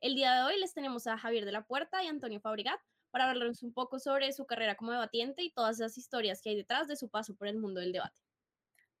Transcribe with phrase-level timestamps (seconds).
[0.00, 2.78] El día de hoy les tenemos a Javier de la Puerta y Antonio Fabrigat
[3.10, 6.56] para hablarnos un poco sobre su carrera como debatiente y todas las historias que hay
[6.56, 8.20] detrás de su paso por el mundo del debate.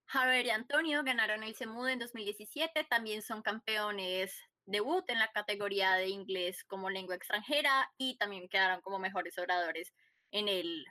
[0.06, 4.34] Javier y Antonio ganaron el CEMUD en 2017, también son campeones
[4.64, 9.92] debut en la categoría de inglés como lengua extranjera y también quedaron como mejores oradores
[10.30, 10.86] en el,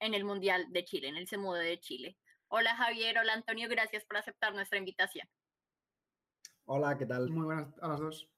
[0.00, 2.16] en el Mundial de Chile, en el CEMUD de Chile.
[2.46, 5.28] Hola Javier, hola Antonio, gracias por aceptar nuestra invitación.
[6.64, 7.28] Hola, ¿qué tal?
[7.28, 8.28] Muy buenas a las dos.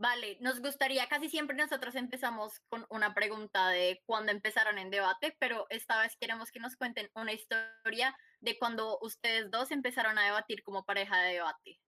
[0.00, 5.36] Vale, nos gustaría, casi siempre nosotros empezamos con una pregunta de cuándo empezaron en debate,
[5.38, 10.24] pero esta vez queremos que nos cuenten una historia de cuando ustedes dos empezaron a
[10.24, 11.78] debatir como pareja de debate,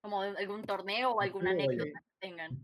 [0.00, 2.62] como algún torneo o alguna anécdota que tengan.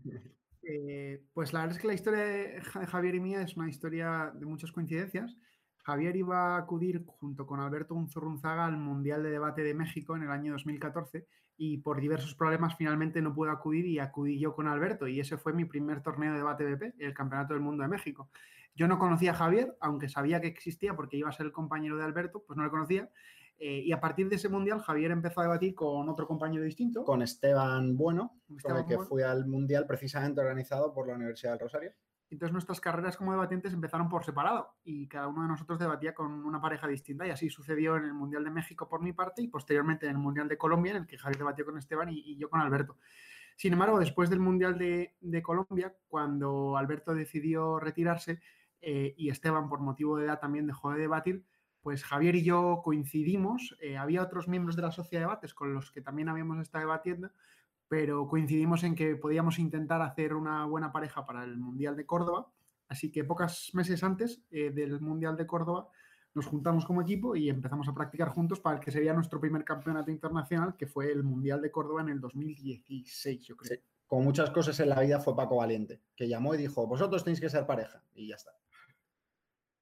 [0.63, 4.31] Eh, pues la verdad es que la historia de Javier y mía es una historia
[4.33, 5.35] de muchas coincidencias.
[5.83, 10.23] Javier iba a acudir junto con Alberto Unzurrunzaga al Mundial de Debate de México en
[10.23, 11.27] el año 2014
[11.61, 15.37] y por diversos problemas finalmente no pude acudir y acudí yo con Alberto y ese
[15.37, 18.29] fue mi primer torneo de debate BP, el Campeonato del Mundo de México.
[18.75, 21.97] Yo no conocía a Javier, aunque sabía que existía porque iba a ser el compañero
[21.97, 23.09] de Alberto, pues no le conocía.
[23.57, 27.03] Eh, y a partir de ese mundial, Javier empezó a debatir con otro compañero distinto.
[27.03, 31.59] Con Esteban Bueno, con el que fui al mundial precisamente organizado por la Universidad del
[31.59, 31.91] Rosario.
[32.29, 36.45] Entonces nuestras carreras como debatientes empezaron por separado y cada uno de nosotros debatía con
[36.45, 39.47] una pareja distinta y así sucedió en el Mundial de México por mi parte y
[39.47, 42.49] posteriormente en el Mundial de Colombia en el que Javier debatió con Esteban y, yo
[42.49, 42.97] con Alberto.
[43.55, 48.41] Sin embargo, después del Mundial de, Colombia, cuando Alberto decidió retirarse
[48.81, 51.43] eh, y Esteban por motivo de edad también dejó de debatir,
[51.81, 55.73] pues Javier y yo coincidimos, eh, había otros miembros de la sociedad de debates con
[55.73, 57.31] los que también habíamos estado debatiendo,
[57.89, 62.47] pero coincidimos en que podíamos intentar hacer una buena pareja para el Mundial de Córdoba.
[62.87, 65.89] Así que pocos meses antes eh, del Mundial de Córdoba
[66.35, 69.63] nos juntamos como equipo y empezamos a practicar juntos para el que sería nuestro primer
[69.65, 73.75] campeonato internacional, que fue el Mundial de Córdoba en el 2016, yo creo.
[73.75, 77.23] Sí, como muchas cosas en la vida fue Paco Valiente, que llamó y dijo, vosotros
[77.23, 78.51] tenéis que ser pareja, y ya está.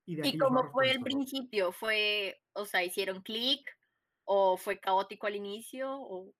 [0.05, 1.73] ¿Y, ¿Y cómo fue el principio?
[1.73, 3.77] ¿Fue, o sea, hicieron clic
[4.23, 5.91] o fue caótico al inicio?
[5.91, 6.33] O...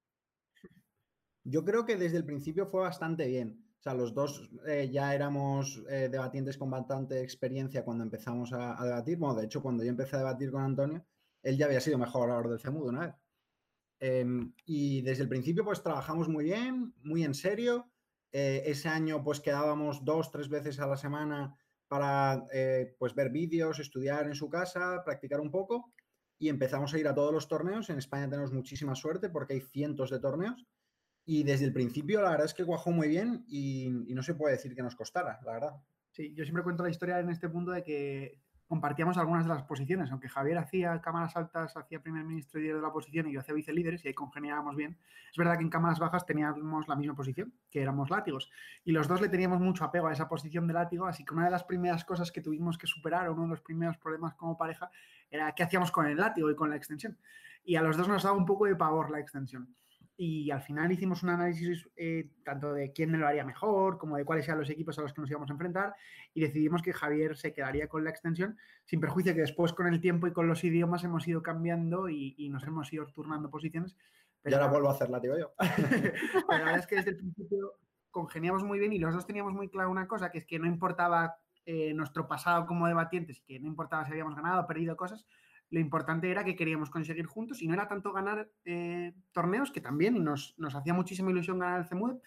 [1.49, 3.63] Yo creo que desde el principio fue bastante bien.
[3.79, 8.75] O sea, los dos eh, ya éramos eh, debatientes con bastante experiencia cuando empezamos a,
[8.83, 9.17] debatir.
[9.17, 11.05] Bueno, de hecho, cuando yo empecé a debatir con Antonio,
[11.41, 13.15] él ya había sido mejor orador del CEMUD una vez.
[14.01, 17.89] Em, y desde el principio, pues trabajamos muy bien, muy en serio.
[18.33, 21.55] Eh, ese año, pues quedábamos dos, tres veces a la semana
[21.87, 22.45] para
[22.99, 25.93] pues ver vídeos, estudiar en su casa, practicar un poco.
[26.37, 27.89] Y empezamos a ir a todos los torneos.
[27.89, 30.67] En España tenemos muchísima suerte porque hay cientos de torneos.
[31.29, 34.55] Y desde el principio, la verdad es que cuajó muy bien y, no se puede
[34.55, 35.73] decir que nos costara, la verdad.
[36.09, 39.63] Sí, yo siempre cuento la historia en este punto de que compartíamos algunas de las
[39.63, 43.33] posiciones, aunque Javier hacía cámaras altas, hacía primer ministro y líder de la oposición y
[43.33, 44.97] yo hacía vicelíderes y ahí congeniábamos bien.
[45.29, 48.49] Es verdad que en cámaras bajas teníamos la misma posición, que éramos látigos,
[48.85, 51.43] y los dos le teníamos mucho apego a esa posición de látigo, así que una
[51.43, 54.89] de las primeras cosas que tuvimos que superar, uno de los primeros problemas como pareja,
[55.29, 57.17] era qué hacíamos con el látigo y con la extensión.
[57.65, 59.75] Y a los dos nos daba un poco de pavor la extensión
[60.19, 64.17] y al final hicimos un análisis eh, tanto de quién me lo haría mejor como
[64.17, 65.93] de cuáles eran los equipos a los que nos íbamos a enfrentar
[66.33, 70.01] y decidimos que Javier se quedaría con la extensión sin perjuicio que después con el
[70.01, 73.95] tiempo y con los idiomas hemos ido cambiando y, nos hemos ido turnando posiciones.
[74.41, 75.53] Pero, y ahora vuelvo a hacerla, digo yo.
[76.49, 77.73] la verdad es que desde el principio
[78.09, 80.65] congeniamos muy bien y los dos teníamos muy claro una cosa, que es que no
[80.65, 85.27] importaba eh, nuestro pasado como debatientes, que no importaba si habíamos ganado o perdido cosas,
[85.69, 89.81] lo importante era que queríamos conseguir juntos y no era tanto ganar eh, torneos, que
[89.81, 92.19] también nos, hacía muchísima ilusión ganar el CEMUD.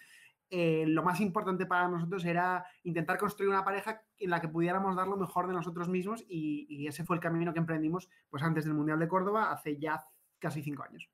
[0.53, 4.95] Eh, lo más importante para nosotros era intentar construir una pareja en la que pudiéramos
[4.95, 8.65] dar lo mejor de nosotros mismos y, ese fue el camino que emprendimos pues antes
[8.65, 10.05] del Mundial de Córdoba, hace ya
[10.39, 11.09] casi cinco años.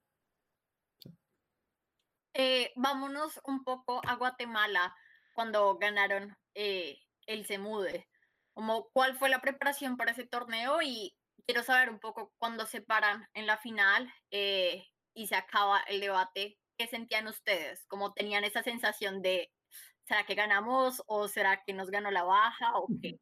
[2.34, 4.96] Eh, vámonos un poco a Guatemala
[5.34, 8.08] cuando ganaron el CEMUDE.
[8.54, 11.16] Como, ¿Cuál fue la preparación para ese torneo y
[11.48, 14.84] quiero saber un poco cuando se paran en la final eh,
[15.16, 17.86] y se acaba el debate, ¿qué sentían ustedes?
[17.88, 19.50] ¿Cómo tenían esa sensación de,
[20.04, 23.18] ¿será que ganamos o será que nos ganó la baja o qué?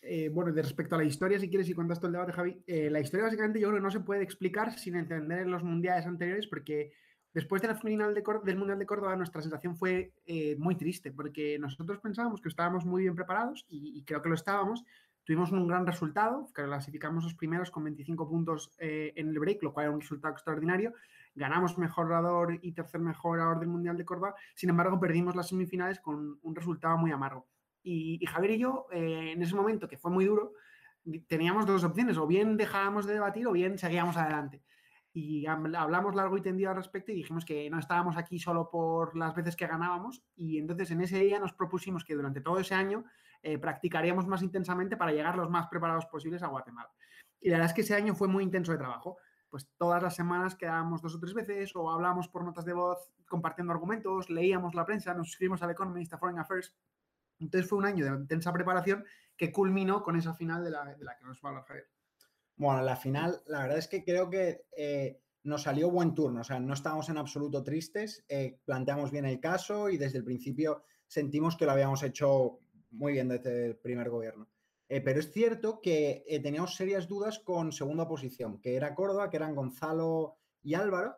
[0.00, 2.62] Eh, bueno, de respecto a la historia, si quieres y cuentas todo el debate, Javi,
[2.66, 5.62] eh, la historia básicamente yo creo que no se puede explicar sin entender en los
[5.62, 6.92] mundiales anteriores porque
[7.36, 11.58] Después de la final del Mundial de Córdoba, nuestra sensación fue eh, muy triste, porque
[11.58, 14.84] nosotros pensábamos que estábamos muy bien preparados y, creo que lo estábamos.
[15.26, 19.72] Tuvimos un gran resultado, clasificamos los primeros con 25 puntos eh, en el break, lo
[19.72, 20.94] cual era un resultado extraordinario.
[21.34, 24.36] Ganamos mejor orador y tercer mejor orador del Mundial de Córdoba.
[24.54, 27.48] Sin embargo, perdimos las semifinales con un resultado muy amargo.
[27.82, 30.52] Y, Javier y yo, eh, en ese momento, que fue muy duro,
[31.26, 34.62] teníamos dos opciones, o bien dejábamos de debatir o bien seguíamos adelante
[35.12, 39.16] y hablamos largo y tendido al respecto y dijimos que no estábamos aquí solo por
[39.16, 42.74] las veces que ganábamos y entonces en ese día nos propusimos que durante todo ese
[42.74, 43.02] año
[43.42, 46.90] eh, practicaríamos más intensamente para llegar los más preparados posibles a Guatemala.
[47.40, 49.18] Y la verdad es que ese año fue muy intenso de trabajo.
[49.48, 53.12] Pues todas las semanas quedábamos dos o tres veces o hablábamos por notas de voz
[53.26, 56.74] compartiendo argumentos, leíamos la prensa, nos suscribimos al Economist, a Foreign Affairs.
[57.38, 59.04] Entonces fue un año de intensa preparación
[59.36, 61.84] que culminó con esa final de la, de la que nos va a hablar.
[62.56, 66.44] Bueno, la final, la verdad es que creo que eh, nos salió buen turno, o
[66.44, 70.82] sea, no estábamos en absoluto tristes, eh, planteamos bien el caso y desde el principio
[71.06, 72.60] sentimos que lo habíamos hecho
[72.90, 74.48] muy bien desde el primer gobierno.
[74.88, 79.36] Eh, pero es cierto que teníamos serias dudas con segunda posición, que era Córdoba, que
[79.36, 81.16] eran Gonzalo y Álvaro.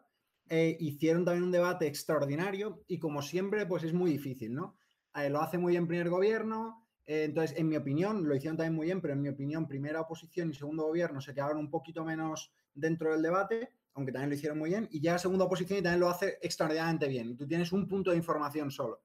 [0.51, 4.77] hicieron también un debate extraordinario y como siempre, pues es muy difícil, ¿no?
[5.31, 8.85] lo hace muy bien primer gobierno, eh, entonces, en mi opinión, lo hicieron también muy
[8.85, 12.53] bien, pero en mi opinión, primera oposición y segundo gobierno se quedaron un poquito menos
[12.75, 16.11] dentro del debate, aunque también lo hicieron muy bien, y ya segunda oposición también lo
[16.11, 17.35] hace extraordinariamente bien.
[17.35, 19.01] Tú tienes un punto de información solo.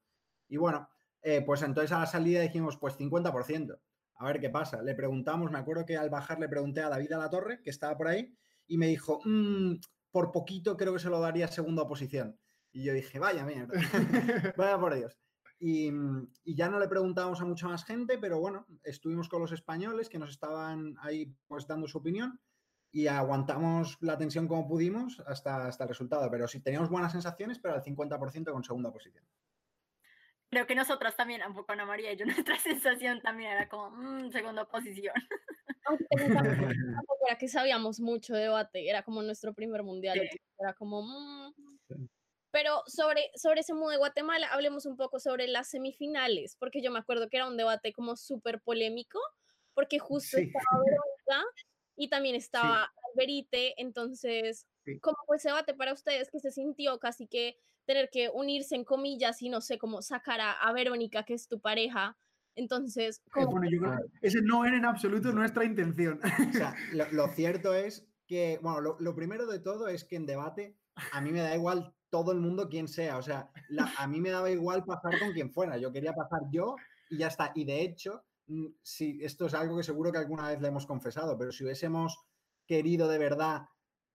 [0.49, 0.89] Y bueno,
[1.23, 3.79] eh, pues entonces a la salida dijimos, pues 50%.
[4.17, 4.81] A ver qué pasa.
[4.81, 7.69] Le preguntamos, me acuerdo que al bajar le pregunté a David a la Torre, que
[7.69, 8.35] estaba por ahí,
[8.67, 9.75] y me dijo, mm,
[10.11, 12.37] por poquito creo que se lo daría segunda oposición.
[12.71, 13.73] Y yo dije, vaya mierda,
[14.57, 15.17] vaya por Dios.
[15.59, 19.53] Mm, y, ya no le preguntamos a mucha más gente, pero bueno, estuvimos con los
[19.53, 22.39] españoles que nos estaban ahí pues dando su opinión
[22.91, 26.29] y aguantamos la tensión como pudimos hasta, hasta el resultado.
[26.29, 29.25] Pero sí teníamos buenas sensaciones, pero al 50% con segunda posición.
[30.53, 33.89] Creo que nosotras también, un poco Ana María y yo, nuestra sensación también era como
[33.89, 35.15] mmm, segunda posición.
[37.27, 40.29] era que sabíamos mucho de debate, era como nuestro primer mundial,
[40.59, 41.01] era como...
[41.01, 42.07] Mmm,
[42.51, 46.91] pero sobre, sobre ese modo de Guatemala, hablemos un poco sobre las semifinales, porque yo
[46.91, 49.19] me acuerdo que era un debate como súper polémico,
[49.73, 51.49] porque justo estaba Verónica
[51.95, 54.67] y también estaba Alberite, entonces,
[55.01, 58.83] ¿cómo fue ese debate para ustedes que se sintió casi que tener que unirse en
[58.83, 62.17] comillas y no sé, cómo sacar a, Verónica, que es tu pareja?
[62.55, 66.19] Entonces, eh, bueno, yo creo que ese no era en absoluto nuestra intención.
[66.23, 66.75] O sea,
[67.11, 70.77] lo, cierto es que, bueno, lo, lo primero de todo es que en debate
[71.11, 73.17] a mí me da igual todo el mundo quien sea.
[73.17, 73.49] O sea,
[73.97, 75.77] a mí me daba igual pasar con quien fuera.
[75.77, 76.75] Yo quería pasar yo
[77.09, 77.51] y ya está.
[77.55, 80.85] Y de hecho, mm, si esto es algo que seguro que alguna vez le hemos
[80.85, 82.19] confesado, pero si hubiésemos
[82.67, 83.63] querido de verdad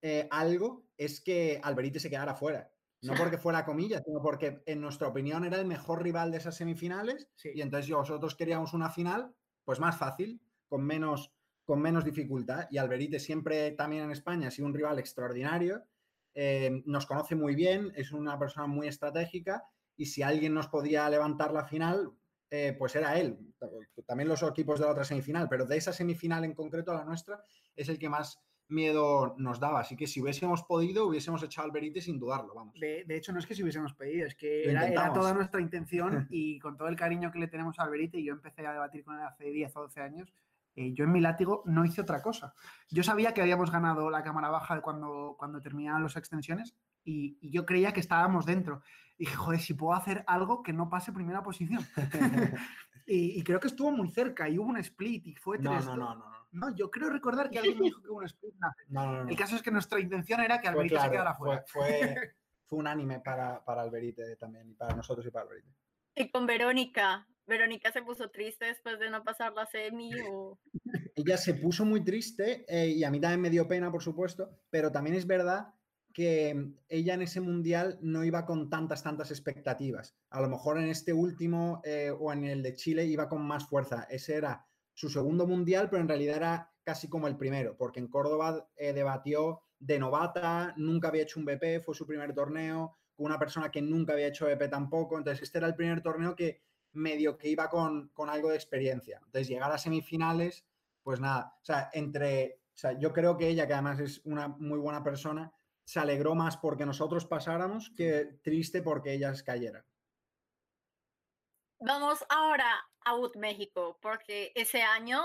[0.01, 2.71] eh, algo, es que Alberite se quedara fuera.
[3.01, 6.55] No porque fuera comillas, sino porque en nuestra opinión era el mejor rival de esas
[6.55, 7.29] semifinales.
[7.43, 11.31] Y entonces nosotros queríamos una final, pues más fácil, con menos,
[11.63, 12.67] con menos dificultad.
[12.71, 15.85] Y Alberite siempre también en España ha sido un rival extraordinario
[16.33, 19.63] eh, nos conoce muy bien, es una persona muy estratégica
[19.95, 22.11] y si alguien nos podía levantar la final,
[22.49, 23.37] eh, pues era él.
[24.05, 27.43] También los equipos de la otra semifinal, pero de esa semifinal en concreto, la nuestra,
[27.75, 28.39] es el que más
[28.69, 29.81] miedo nos daba.
[29.81, 32.79] Así que si hubiésemos podido, hubiésemos echado al Berite sin dudarlo, vamos.
[32.79, 36.59] De, hecho, no es que si hubiésemos pedido, es que era, toda nuestra intención y
[36.59, 39.25] con todo el cariño que le tenemos a Alberite, yo empecé a debatir con él
[39.25, 40.33] hace 10 o 12 años,
[40.75, 42.53] eh, yo en mi látigo no hice otra cosa.
[42.89, 47.65] Yo sabía que habíamos ganado la cámara baja cuando, cuando terminaban las extensiones y, yo
[47.65, 48.81] creía que estábamos dentro.
[49.17, 51.85] Y dije, joder, si puedo hacer algo que no pase primera posición.
[53.07, 55.85] y, creo que estuvo muy cerca y hubo un split y fue tres.
[55.85, 56.38] No, no, no, no.
[56.75, 58.53] Yo creo recordar que alguien me dijo que hubo un split.
[59.29, 61.63] El caso es que nuestra intención era que Alberite se quedara fuera.
[61.67, 62.15] Fue,
[62.65, 65.69] fue, unánime para, para Alberite también, y para nosotros y para Alberite.
[66.15, 70.59] Y con Verónica, Verónica se puso triste después de no pasar la semi o...
[71.15, 74.61] Ella se puso muy triste eh, y a mí también me dio pena, por supuesto,
[74.69, 75.73] pero también es verdad
[76.13, 80.15] que ella en ese mundial no iba con tantas, tantas expectativas.
[80.29, 83.67] A lo mejor en este último eh, o en el de Chile iba con más
[83.67, 84.07] fuerza.
[84.09, 84.65] Ese era
[84.99, 88.91] su segundo mundial, pero en realidad era casi como el primero, porque en Córdoba eh,
[88.91, 93.71] debatió de novata, nunca había hecho un BP, fue su primer torneo, con una persona
[93.71, 95.17] que nunca había hecho BP tampoco.
[95.17, 99.21] Entonces, este era el primer torneo que medio que iba con, algo de experiencia.
[99.23, 100.65] Entonces, llegar a semifinales,
[101.01, 104.49] pues nada, o sea, entre, o sea, yo creo que ella, que además es una
[104.49, 105.49] muy buena persona,
[105.85, 109.85] se alegró más porque nosotros pasáramos que triste porque ellas cayeran.
[111.79, 115.21] Vamos ahora a UT México, porque ese año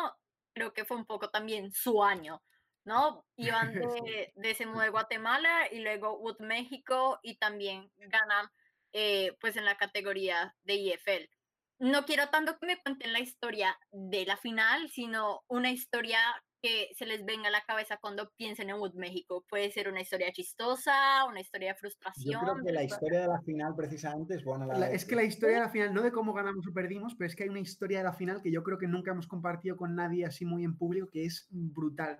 [0.52, 2.42] creo que fue un poco también su año,
[2.84, 3.26] ¿no?
[3.36, 8.48] Iban de, de Semu de Guatemala y luego Wood México y también ganan
[8.92, 11.28] eh, pues en la categoría de IFL.
[11.80, 16.20] No quiero tanto que me cuenten la historia de la final, sino una historia
[16.64, 19.44] que se les venga a la cabeza cuando piensen en Wood México.
[19.50, 22.32] Puede ser una historia chistosa, una historia de frustración.
[22.32, 24.66] Yo creo que la historia de la final precisamente es buena.
[24.66, 27.28] La es que la historia de la final, no de cómo ganamos o perdimos, pero
[27.28, 29.76] es que hay una historia de la final que yo creo que nunca hemos compartido
[29.76, 32.18] con nadie así muy en público, que es brutal.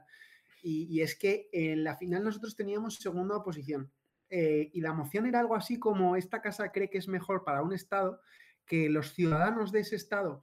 [0.62, 3.90] Y, y es que en la final nosotros teníamos segunda posición.
[4.28, 7.62] Eh, y la moción era algo así como esta casa cree que es mejor para
[7.62, 8.20] un Estado
[8.66, 10.42] que los ciudadanos de ese Estado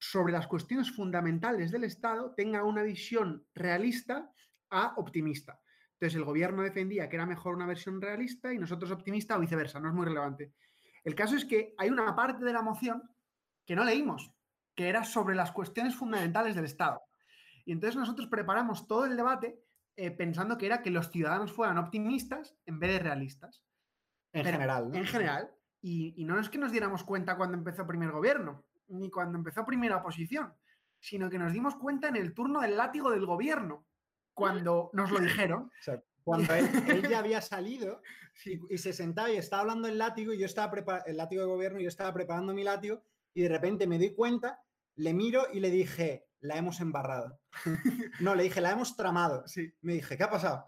[0.00, 4.32] sobre las cuestiones fundamentales del Estado tengan una visión realista
[4.70, 5.60] a optimista.
[5.92, 9.78] Entonces el gobierno defendía que era mejor una versión realista y nosotros optimista o viceversa,
[9.78, 10.54] no es muy relevante.
[11.04, 13.02] El caso es que hay una parte de la moción
[13.66, 14.32] que no leímos,
[14.74, 17.02] que era sobre las cuestiones fundamentales del Estado.
[17.66, 19.60] Y entonces nosotros preparamos todo el debate
[19.96, 23.62] eh, pensando que era que los ciudadanos fueran optimistas en vez de realistas.
[24.32, 24.90] En general.
[24.94, 25.50] En general.
[25.82, 29.96] Y, no es que nos diéramos cuenta cuando empezó primer gobierno, ni cuando empezó primera
[29.96, 30.52] oposición,
[30.98, 33.86] sino que nos dimos cuenta en el turno del látigo del gobierno,
[34.34, 35.70] cuando nos lo dijeron.
[36.22, 38.02] cuando él, ya había salido
[38.44, 41.80] y, se sentaba y estaba hablando el látigo, y yo estaba el látigo de gobierno,
[41.80, 43.02] y yo estaba preparando mi látigo,
[43.34, 44.60] y de repente me di cuenta,
[44.96, 47.40] le miro y le dije, la hemos embarrado.
[48.20, 49.46] no, le dije, la hemos tramado.
[49.46, 49.72] Sí.
[49.82, 50.66] Me dije, ¿qué ha pasado?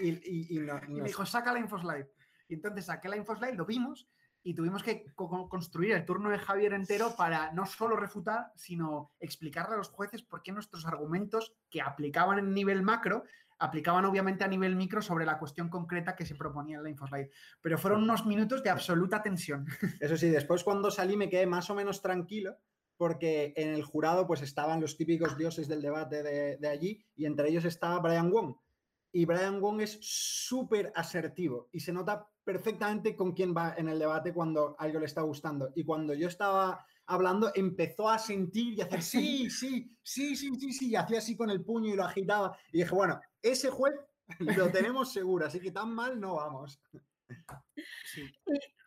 [0.00, 2.10] Y, me dijo, saca la infoslide.
[2.48, 4.08] Y entonces saqué la infoslide, lo vimos
[4.46, 9.74] y tuvimos que construir el turno de Javier entero para no solo refutar, sino explicarle
[9.74, 13.24] a los jueces por qué nuestros argumentos que aplicaban en nivel macro
[13.58, 17.32] aplicaban obviamente a nivel micro sobre la cuestión concreta que se proponía en la infoslide.
[17.60, 19.66] Pero fueron unos minutos de absoluta tensión.
[20.00, 22.56] Eso sí, después cuando salí me quedé más o menos tranquilo
[22.96, 27.48] porque en el jurado pues estaban los típicos dioses del debate de, allí y entre
[27.48, 28.54] ellos estaba Brian Wong.
[29.12, 33.98] Y Brian Wong es súper asertivo y se nota perfectamente con quién va en el
[33.98, 35.72] debate cuando algo le está gustando.
[35.74, 40.72] Y cuando yo estaba hablando, empezó a sentir y hacer sí, sí, sí, sí, sí,
[40.72, 42.56] sí, y hacía así con el puño y lo agitaba.
[42.72, 43.94] Y dije, bueno, ese juez
[44.38, 46.80] lo tenemos seguro, así que tan mal no vamos.
[48.04, 48.22] Sí.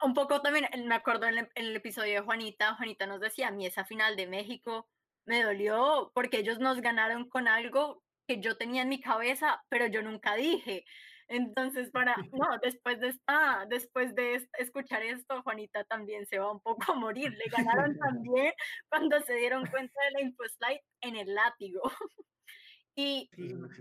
[0.02, 3.66] un poco también me acuerdo en el, episodio de Juanita, Juanita nos decía, a mí
[3.66, 4.88] esa final de México
[5.26, 9.88] me dolió porque ellos nos ganaron con algo que yo tenía en mi cabeza, pero
[9.88, 10.86] yo nunca dije.
[11.28, 16.62] Entonces, para, no, después de esta, después de escuchar esto, Juanita también se va un
[16.62, 17.32] poco a morir.
[17.32, 18.54] Le ganaron también
[18.88, 21.82] cuando se dieron cuenta de la infoslide en el látigo.
[22.96, 23.30] Y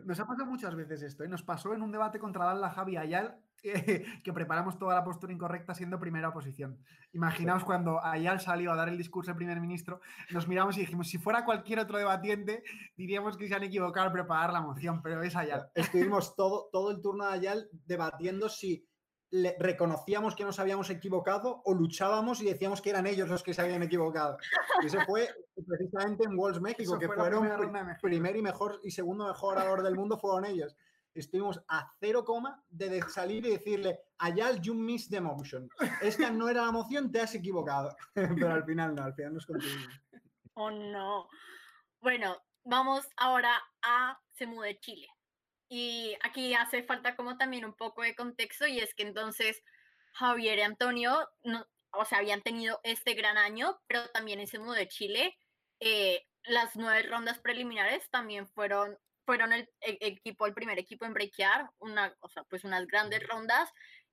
[0.05, 1.25] nos ha pasado muchas veces esto.
[1.25, 1.29] ¿eh?
[1.29, 5.75] Nos pasó en un debate contra Dalla Javi Ayal que, preparamos toda la postura incorrecta
[5.75, 6.79] siendo primera oposición.
[7.13, 10.01] Imaginaos cuando Ayal salió a dar el discurso de primer ministro,
[10.31, 12.63] nos miramos y dijimos, si fuera cualquier otro debatiente,
[12.97, 15.71] diríamos que se han equivocado al preparar la moción, pero es Ayal.
[15.75, 18.87] Estuvimos todo, todo el turno de Ayal debatiendo si
[19.31, 23.53] le reconocíamos que nos habíamos equivocado o luchábamos y decíamos que eran ellos los que
[23.53, 24.39] se habían equivocado.
[24.83, 25.29] Y eso fue
[25.67, 27.47] precisamente en Walls México, que fueron
[28.01, 30.75] primer y mejor y segundo mejor orador del mundo fueron ellos
[31.21, 35.69] estuvimos a cero coma de salir y decirle, Ayal, you missed the motion.
[36.01, 37.97] Esta no era la moción, te has equivocado.
[38.15, 40.01] Pero al final no, al final nos conseguimos.
[40.55, 41.29] Oh, no.
[42.01, 45.09] Bueno, vamos ahora a Semu de Chile.
[45.69, 49.63] Y aquí hace falta como también un poco de contexto y es que entonces
[50.13, 54.73] Javier y Antonio, no, o sea, habían tenido este gran año, pero también en Semu
[54.73, 55.37] de Chile,
[55.81, 58.99] eh, las nueve rondas preliminares también fueron
[59.29, 63.71] fueron el, equipo, el primer equipo en breakear, una, o sea, pues unas grandes rondas,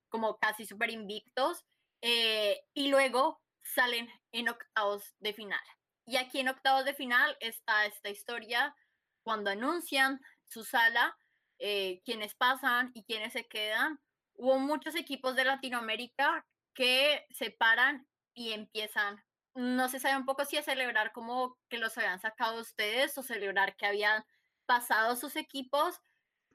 [0.10, 1.64] como casi súper invictos,
[2.02, 5.64] eh, y luego salen en octavos de final.
[6.06, 8.76] Y aquí en octavos de final está esta historia
[9.24, 11.18] cuando anuncian su sala,
[11.60, 14.02] eh, quienes pasan y quienes se quedan.
[14.34, 20.44] Hubo muchos equipos de Latinoamérica que se paran y empiezan, no se sabe un poco
[20.44, 24.26] si a celebrar como que los habían sacado ustedes o celebrar que habían
[24.66, 26.00] pasado sus equipos.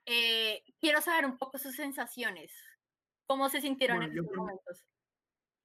[0.06, 2.52] Eh, quiero saber un poco sus sensaciones.
[3.26, 4.84] ¿Cómo se sintieron en estos momentos?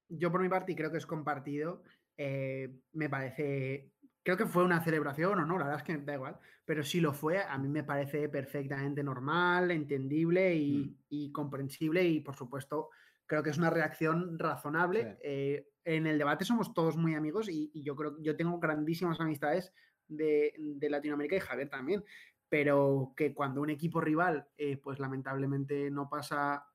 [0.08, 1.82] Yo por mi parte, y creo que es compartido,
[2.18, 3.92] eh, me parece,
[4.24, 7.02] creo que fue una celebración o no, la verdad es que da igual, pero si
[7.02, 11.32] lo fue, a mí me parece perfectamente normal, entendible y, mm.
[11.32, 12.90] comprensible y por supuesto
[13.26, 15.18] creo que es una reacción razonable.
[15.24, 19.20] Eh, en el debate somos todos muy amigos y, y, yo creo yo tengo grandísimas
[19.20, 19.74] amistades
[20.08, 22.04] de, de, Latinoamérica y Javier también
[22.50, 26.66] pero que cuando un equipo rival, eh, pues lamentablemente no pasa,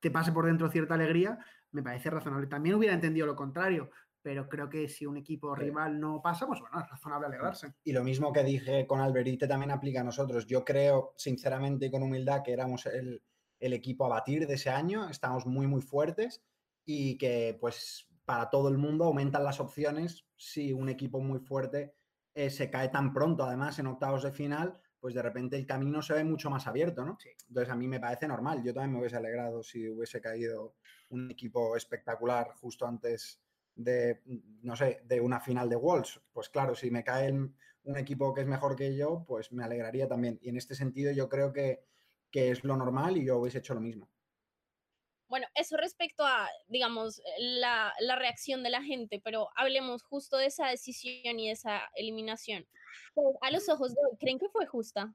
[0.00, 1.38] te pase por dentro cierta alegría,
[1.70, 2.46] me parece razonable.
[2.46, 3.90] También hubiera entendido lo contrario,
[4.24, 7.74] pero creo que si un equipo rival no pasa, pues bueno, es razonable alegrarse.
[7.84, 10.46] Y lo mismo que dije con Alberite también aplica a nosotros.
[10.46, 13.22] Yo creo, sinceramente y con humildad, que éramos el,
[13.60, 16.42] equipo a batir de ese año, estamos muy, muy fuertes
[16.86, 21.94] y que pues para todo el mundo aumentan las opciones si un equipo muy fuerte
[22.34, 26.00] eh, se cae tan pronto, además en octavos de final, pues de repente el camino
[26.00, 27.18] se ve mucho más abierto, ¿no?
[27.46, 28.62] Entonces a mí me parece normal.
[28.64, 30.76] Yo también me hubiese alegrado si hubiese caído
[31.10, 33.38] un equipo espectacular justo antes
[33.74, 34.22] de,
[34.62, 36.22] no sé, de una final de Wolves.
[36.32, 40.08] Pues claro, si me cae un equipo que es mejor que yo, pues me alegraría
[40.08, 40.38] también.
[40.40, 41.84] Y en este sentido yo creo que,
[42.30, 44.08] que es lo normal y yo hubiese hecho lo mismo.
[45.34, 50.46] Bueno, eso respecto a, digamos, la, la, reacción de la gente, pero hablemos justo de
[50.46, 52.64] esa decisión y de esa eliminación.
[53.14, 55.12] Pues, a los ojos de hoy, ¿creen que fue justa?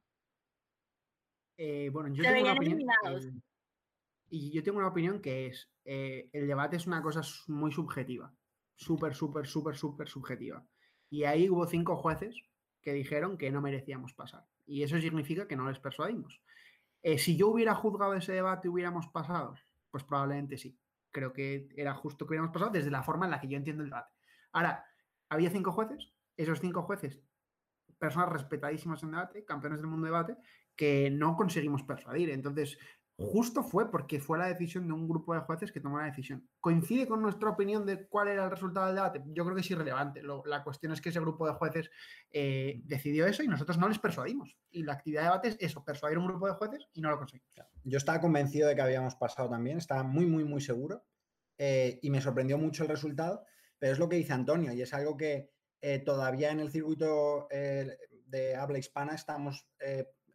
[1.55, 3.31] Eh, bueno, yo tengo una opinión, eh,
[4.29, 8.29] y yo tengo una opinión que es, eh, el debate es una cosa muy subjetiva
[8.75, 10.65] súper, súper, súper, súper subjetiva.
[11.09, 12.35] Y ahí hubo cinco jueces
[12.81, 14.45] que dijeron que no merecíamos pasar.
[14.65, 16.41] Y eso significa que no les persuadimos.
[17.03, 19.55] Eh, si yo hubiera juzgado ese debate, hubiéramos pasado.
[19.91, 20.77] Pues probablemente sí.
[21.11, 23.83] Creo que era justo que hubiéramos pasado desde la forma en la que yo entiendo
[23.83, 24.13] el debate.
[24.51, 24.85] Ahora,
[25.29, 26.11] había cinco jueces.
[26.37, 27.19] Esos cinco jueces,
[27.97, 30.37] personas respetadísimas en debate, campeones del mundo de debate,
[30.75, 32.29] que no conseguimos persuadir.
[32.29, 32.77] Entonces,
[33.19, 36.47] justo fue porque fue la decisión de un grupo de jueces que tomó la decisión.
[36.61, 39.21] ¿Coincide con nuestra opinión de cuál era el resultado del debate?
[39.27, 40.21] Yo creo que es irrelevante.
[40.45, 41.91] la cuestión es que ese grupo de jueces
[42.31, 44.57] eh, decidió eso y nosotros no les persuadimos.
[44.71, 47.09] Y la actividad de debate es eso, persuadir a un grupo de jueces y no
[47.09, 47.51] lo conseguimos.
[47.83, 51.03] Yo estaba convencido de que habíamos pasado también, estaba muy, muy, muy seguro
[51.57, 53.43] eh, y me sorprendió mucho el resultado,
[53.77, 57.47] pero es lo que dice Antonio y es algo que eh, todavía en el circuito
[57.49, 59.67] de habla hispana estamos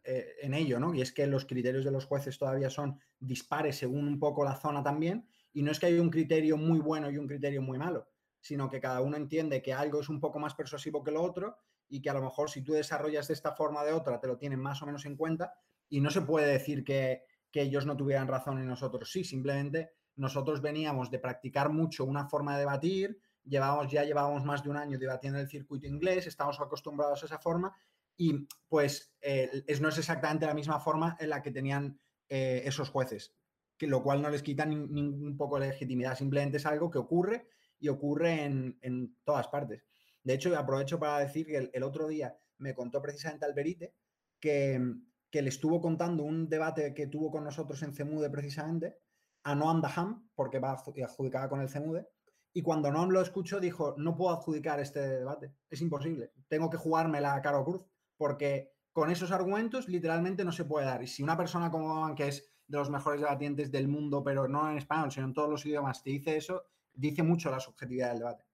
[0.05, 0.93] eh, en ello, ¿no?
[0.93, 4.55] Y es que los criterios de los jueces todavía son dispares según un poco la
[4.55, 7.77] zona también, y no es que haya un criterio muy bueno y un criterio muy
[7.77, 8.09] malo,
[8.39, 11.57] sino que cada uno entiende que algo es un poco más persuasivo que lo otro
[11.87, 14.27] y que a lo mejor si tú desarrollas de esta forma o de otra te
[14.27, 15.53] lo tienen más o menos en cuenta
[15.89, 19.91] y no se puede decir que, que ellos no tuvieran razón y nosotros sí, simplemente
[20.15, 24.77] nosotros veníamos de practicar mucho una forma de debatir, llevábamos, ya llevábamos más de un
[24.77, 27.75] año debatiendo el circuito inglés, estamos acostumbrados a esa forma
[28.17, 31.99] y pues es, no es exactamente la misma forma en la que tenían
[32.29, 33.35] eh, esos jueces,
[33.77, 37.47] que lo cual no les quita ningún poco de legitimidad, simplemente es algo que ocurre
[37.79, 39.85] y ocurre en, todas partes.
[40.23, 43.93] De hecho, aprovecho para decir que el, otro día me contó precisamente Alberite
[44.39, 44.81] que,
[45.29, 48.97] que, le estuvo contando un debate que tuvo con nosotros en CEMUDE precisamente
[49.43, 52.07] a Noam Daham, porque va adjudicada con el CEMUDE,
[52.53, 56.77] y cuando Noam lo escuchó dijo, no puedo adjudicar este debate, es imposible, tengo que
[56.77, 57.85] jugármela a Caro Cruz
[58.17, 61.03] porque con esos argumentos literalmente no se puede dar.
[61.03, 64.69] Y si una persona como que es de los mejores debatientes del mundo, pero no
[64.69, 68.19] en español, sino en todos los idiomas, te dice eso, dice mucho la subjetividad del
[68.19, 68.45] debate.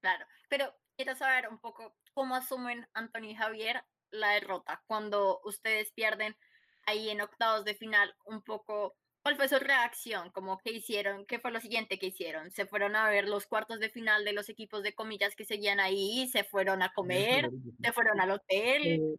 [0.00, 5.90] Claro, pero quiero saber un poco cómo asumen Antonio y Javier la derrota cuando ustedes
[5.92, 6.36] pierden
[6.86, 10.30] ahí en octavos de final un poco ¿Cuál fue su reacción?
[10.32, 11.24] ¿Cómo que hicieron?
[11.24, 12.50] ¿Qué fue lo siguiente que hicieron?
[12.50, 15.80] ¿Se fueron a ver los cuartos de final de los equipos de comillas que seguían
[15.80, 16.28] ahí?
[16.28, 17.50] ¿Se fueron a comer?
[17.82, 18.82] ¿Se fueron al hotel?
[18.82, 19.16] Eh,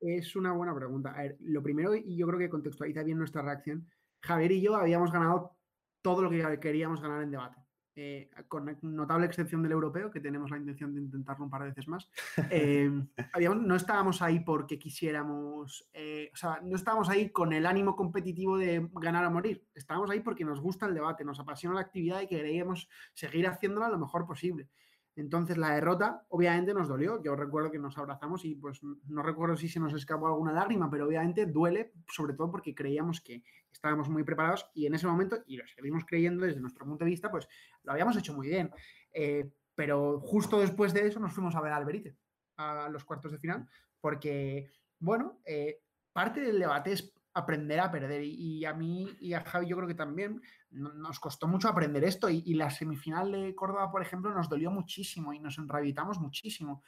[0.00, 1.10] es una buena pregunta.
[1.10, 3.86] A ver, lo primero, y yo creo que contextualiza bien nuestra reacción,
[4.22, 5.58] Javier y yo habíamos ganado
[6.00, 7.67] todo lo que queríamos ganar en debate.
[8.00, 11.70] Eh, con notable excepción del europeo, que tenemos la intención de intentarlo un par de
[11.70, 12.08] veces más,
[12.48, 17.96] eh, no estábamos ahí porque quisiéramos, eh, o sea, no estábamos ahí con el ánimo
[17.96, 21.80] competitivo de ganar o morir, estábamos ahí porque nos gusta el debate, nos apasiona la
[21.80, 24.68] actividad y queríamos seguir haciéndola lo mejor posible.
[25.16, 27.20] Entonces la derrota obviamente nos dolió.
[27.20, 30.88] Yo recuerdo que nos abrazamos y pues no recuerdo si se nos escapó alguna lágrima,
[30.88, 33.42] pero obviamente duele, sobre todo porque creíamos que
[33.78, 37.10] estábamos muy preparados y en ese momento, y lo seguimos creyendo desde nuestro punto de
[37.10, 37.48] vista, pues
[37.84, 38.70] lo habíamos hecho muy bien.
[39.12, 42.16] Eh, pero justo después de eso nos fuimos a ver a Alberite,
[42.56, 43.68] a los cuartos de final,
[44.00, 45.80] porque, bueno, eh,
[46.12, 48.24] parte del debate es aprender a perder.
[48.24, 52.28] Y, a mí y a Javi yo creo que también nos costó mucho aprender esto.
[52.28, 56.82] Y, la semifinal de Córdoba, por ejemplo, nos dolió muchísimo y nos enrabitamos muchísimo.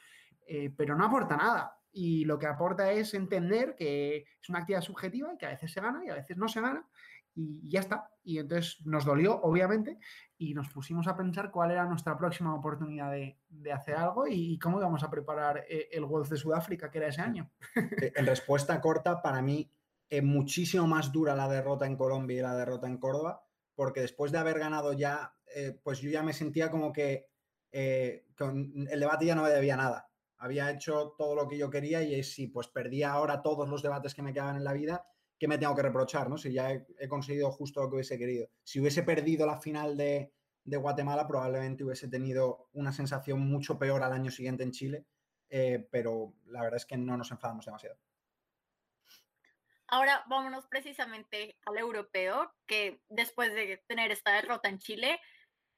[0.45, 1.80] Eh, pero no aporta nada.
[1.91, 5.71] Y lo que aporta es entender que es una actividad subjetiva y que a veces
[5.71, 6.87] se gana y a veces no se gana.
[7.33, 8.09] Y ya está.
[8.23, 9.97] Y entonces nos dolió, obviamente,
[10.37, 13.37] y nos pusimos a pensar cuál era nuestra próxima oportunidad de,
[13.71, 17.21] hacer algo y, cómo íbamos a preparar eh, el Wolves de Sudáfrica, que era ese
[17.21, 17.49] año.
[17.75, 19.71] Eh, en respuesta corta, para mí,
[20.13, 24.33] eh, muchísimo más dura la derrota en Colombia y la derrota en Córdoba, porque después
[24.33, 27.29] de haber ganado ya, eh, pues yo ya me sentía como que
[27.71, 30.10] eh, con el debate ya no me debía nada.
[30.41, 34.15] Había hecho todo lo que yo quería y si pues perdía ahora todos los debates
[34.15, 35.05] que me quedaban en la vida,
[35.37, 36.31] ¿qué me tengo que reprochar?
[36.31, 36.37] ¿no?
[36.37, 38.49] Si ya he, conseguido justo lo que hubiese querido.
[38.63, 40.33] Si hubiese perdido la final de,
[40.65, 45.05] Guatemala, probablemente hubiese tenido una sensación mucho peor al año siguiente en Chile,
[45.47, 47.99] eh, pero la verdad es que no nos enfadamos demasiado.
[49.89, 55.19] Ahora vámonos precisamente al europeo, que después de tener esta derrota en Chile,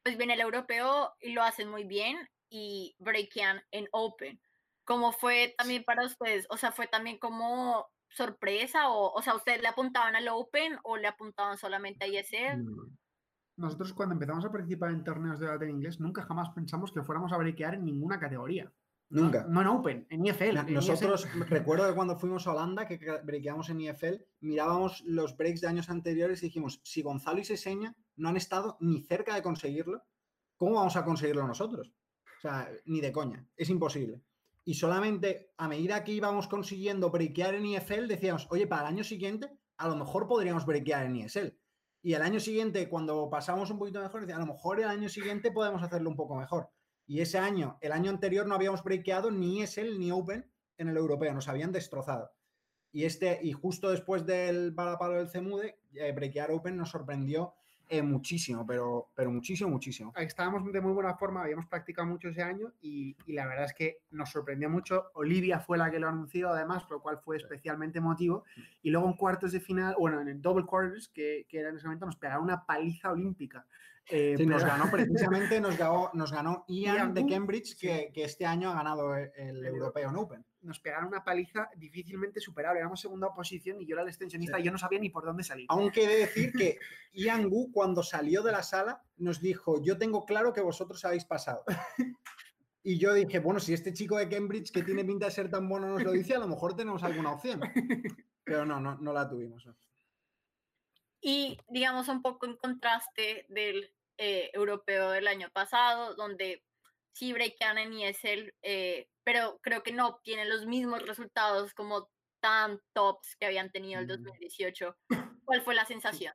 [0.03, 4.39] pues viene el europeo y lo hacen muy bien y breakean en Open.
[4.85, 6.45] ¿Cómo fue también para ustedes?
[6.49, 10.97] O sea, fue también como sorpresa o, o sea, ¿ustedes le apuntaban al Open o
[10.97, 12.63] le apuntaban solamente a ISL?
[12.63, 12.97] Mm.
[13.55, 17.03] Nosotros cuando empezamos a participar en torneos de debate en inglés, nunca jamás pensamos que
[17.03, 18.71] fuéramos a breakear en ninguna categoría.
[19.09, 19.45] Nunca.
[19.47, 20.73] No, en Open, en IFL.
[20.73, 25.67] Nosotros, recuerdo que cuando fuimos a Holanda, que breakeamos en IFL, mirábamos los breaks de
[25.67, 30.01] años anteriores y dijimos, si Gonzalo y Seseña no han estado ni cerca de conseguirlo,
[30.57, 31.93] ¿cómo vamos a conseguirlo nosotros?
[32.37, 34.19] O sea, ni de coña, es imposible.
[34.65, 39.03] Y solamente a medida que íbamos consiguiendo breakear en IFL, decíamos, oye, para el año
[39.03, 41.57] siguiente, a lo mejor podríamos breakear en ISL.
[42.01, 45.09] Y el año siguiente, cuando pasamos un poquito mejor, decía, a lo mejor el año
[45.09, 46.69] siguiente podemos hacerlo un poco mejor.
[47.05, 50.97] Y ese año, el año anterior, no habíamos breakeado ni ESL ni Open en el
[50.97, 52.31] europeo, nos habían destrozado.
[52.91, 57.55] Y, este, y justo después del balapalo del CEMUDE, eh, breakear Open nos sorprendió
[57.89, 60.13] eh, muchísimo, pero, pero muchísimo, muchísimo.
[60.15, 63.73] Estábamos de muy buena forma, habíamos practicado mucho ese año y, y, la verdad es
[63.73, 65.11] que nos sorprendió mucho.
[65.13, 68.45] Olivia fue la que lo anunció, además, lo cual fue especialmente emotivo.
[68.81, 71.75] Y luego en cuartos de final, bueno, en el double quarters, que, que era en
[71.75, 73.65] ese momento, nos pegaron una paliza olímpica.
[74.09, 78.23] Eh, sí, nos ganó precisamente, nos ganó, nos ganó Ian, Ian de Cambridge, que, que,
[78.23, 80.45] este año ha ganado el, el European Open.
[80.61, 82.79] Nos pegaron una paliza difícilmente superable.
[82.79, 84.61] Éramos segunda posición y yo era el extensionista sí.
[84.61, 85.65] y yo no sabía ni por dónde salir.
[85.69, 86.77] Aunque he de decir que
[87.13, 91.25] Ian Gu, cuando salió de la sala, nos dijo: Yo tengo claro que vosotros habéis
[91.25, 91.63] pasado.
[92.85, 95.69] Y yo dije, bueno, si este chico de Cambridge que tiene pinta de ser tan
[95.69, 97.61] bueno nos lo dice, a lo mejor tenemos alguna opción.
[98.43, 99.65] Pero no, no, no la tuvimos.
[101.25, 106.65] Y digamos un poco en contraste del eh, europeo del año pasado, donde
[107.13, 112.09] sí breakan en ESL, eh, pero creo que no obtienen los mismos resultados como
[112.41, 114.97] tan tops que habían tenido el 2018.
[115.45, 116.33] ¿Cuál fue la sensación?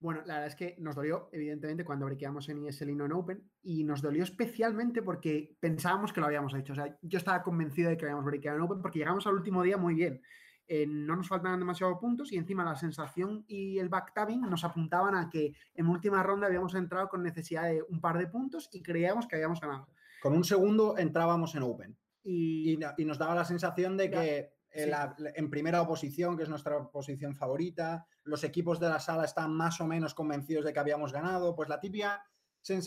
[0.00, 3.12] Bueno, la verdad es que nos dolió, evidentemente, cuando brequeamos en ESL y no en
[3.12, 6.72] Open, y nos dolió especialmente porque pensábamos que lo habíamos hecho.
[6.72, 9.62] O sea, yo estaba convencido de que habíamos brequeado en Open porque llegamos al último
[9.62, 10.20] día muy bien.
[10.68, 15.14] Eh, no nos faltaban demasiados puntos y encima la sensación y el backtabbing nos apuntaban
[15.16, 18.82] a que en última ronda habíamos entrado con necesidad de un par de puntos y
[18.82, 19.88] creíamos que habíamos ganado.
[20.22, 24.52] Con un segundo entrábamos en Open y, y, y nos daba la sensación de que
[24.72, 24.86] sí.
[24.88, 29.52] la, en primera oposición, que es nuestra posición favorita, los equipos de la sala están
[29.52, 32.24] más o menos convencidos de que habíamos ganado, pues la típica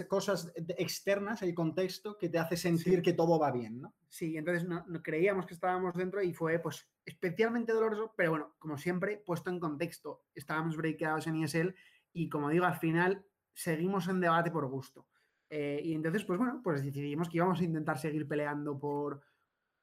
[0.08, 3.02] cosas externas, el contexto que te hace sentir sí.
[3.02, 3.94] que todo va bien, ¿no?
[4.08, 8.56] Sí, entonces no, no, creíamos que estábamos dentro y fue pues especialmente doloroso, pero bueno,
[8.60, 11.76] como siempre, puesto en contexto, estábamos breakeados en ESL
[12.14, 15.08] y como digo, al final seguimos en debate por gusto.
[15.50, 19.22] Eh, y entonces, pues bueno, pues decidimos que íbamos a intentar seguir peleando por,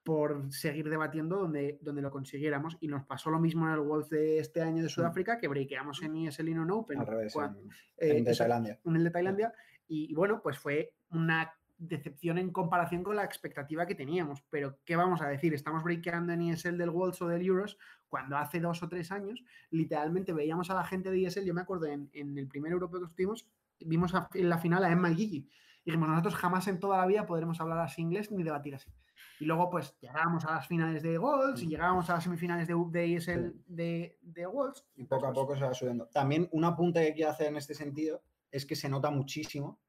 [0.03, 2.77] por seguir debatiendo donde, donde lo consiguiéramos.
[2.81, 6.03] Y nos pasó lo mismo en el World de este año de Sudáfrica, que breakeamos
[6.03, 6.99] en ESL y no Open.
[6.99, 8.81] Al revés, cuando, en, eh, en de Tailandia.
[8.85, 9.55] En el de Tailandia.
[9.87, 11.53] Y, y, bueno, pues fue una
[11.89, 14.43] decepción en comparación con la expectativa que teníamos.
[14.51, 15.53] Pero, ¿qué vamos a decir?
[15.55, 19.43] Estamos breakeando en ESL del Worlds o del Euros cuando hace dos o tres años
[19.71, 23.01] literalmente veíamos a la gente de ESL, yo me acuerdo en, en el primer europeo
[23.01, 23.49] que estuvimos,
[23.81, 25.49] vimos a, en la final a Emma Gigi.
[25.85, 28.93] Y dijimos, nosotros jamás en toda la vida podremos hablar así inglés ni debatir así.
[29.41, 32.75] Y luego, pues, llegábamos a las finales de Worlds y llegábamos a las semifinales de,
[32.91, 34.87] de ESL de, de Worlds.
[34.95, 36.07] Y poco a poco se va subiendo.
[36.07, 39.81] También un apunte que quiero hacer en este sentido es que se nota muchísimo,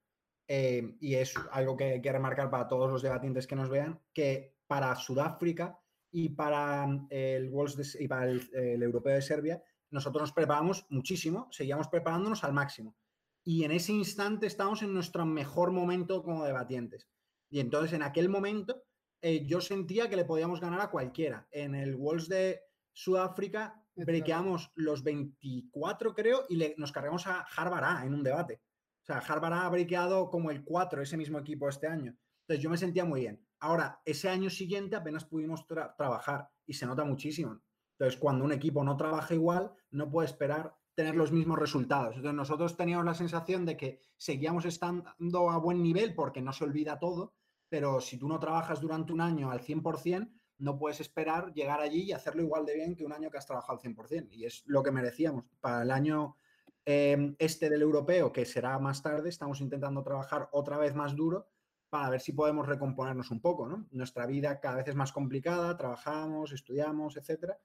[0.56, 4.00] eh, y es algo que hay que remarcar para todos los debatientes que nos vean,
[4.14, 5.80] que para Sudáfrica
[6.12, 10.86] y para el Worlds de, y para el, el Europeo de Serbia, nosotros nos preparamos
[10.90, 12.96] muchísimo, seguíamos preparándonos al máximo
[13.44, 17.10] y en ese instante estamos en nuestro mejor momento como debatientes.
[17.50, 18.84] Y entonces en aquel momento
[19.22, 21.48] eh, yo sentía que le podíamos ganar a cualquiera.
[21.52, 22.62] En el Worlds de
[22.94, 28.62] Sudáfrica brequeamos los 24 creo y le, nos cargamos a Harvard en un debate.
[29.04, 32.16] O sea, Harvard ha brequeado como el 4 ese mismo equipo este año.
[32.42, 33.46] Entonces yo me sentía muy bien.
[33.60, 37.62] Ahora, ese año siguiente apenas pudimos tra trabajar y se nota muchísimo.
[37.98, 42.16] Entonces, cuando un equipo no trabaja igual, no puede esperar tener los mismos resultados.
[42.16, 46.64] Entonces nosotros teníamos la sensación de que seguíamos estando a buen nivel porque no se
[46.64, 47.34] olvida todo,
[47.68, 52.04] pero si tú no trabajas durante un año al 100%, no puedes esperar llegar allí
[52.04, 54.30] y hacerlo igual de bien que un año que has trabajado al 100%.
[54.32, 55.50] Y es lo que merecíamos.
[55.60, 56.38] Para el año
[56.86, 61.48] eh, este del europeo, que será más tarde, estamos intentando trabajar otra vez más duro
[61.90, 63.86] para ver si podemos recomponernos un poco.
[63.92, 67.58] Nuestra vida cada vez es más complicada, trabajamos, estudiamos, etcétera,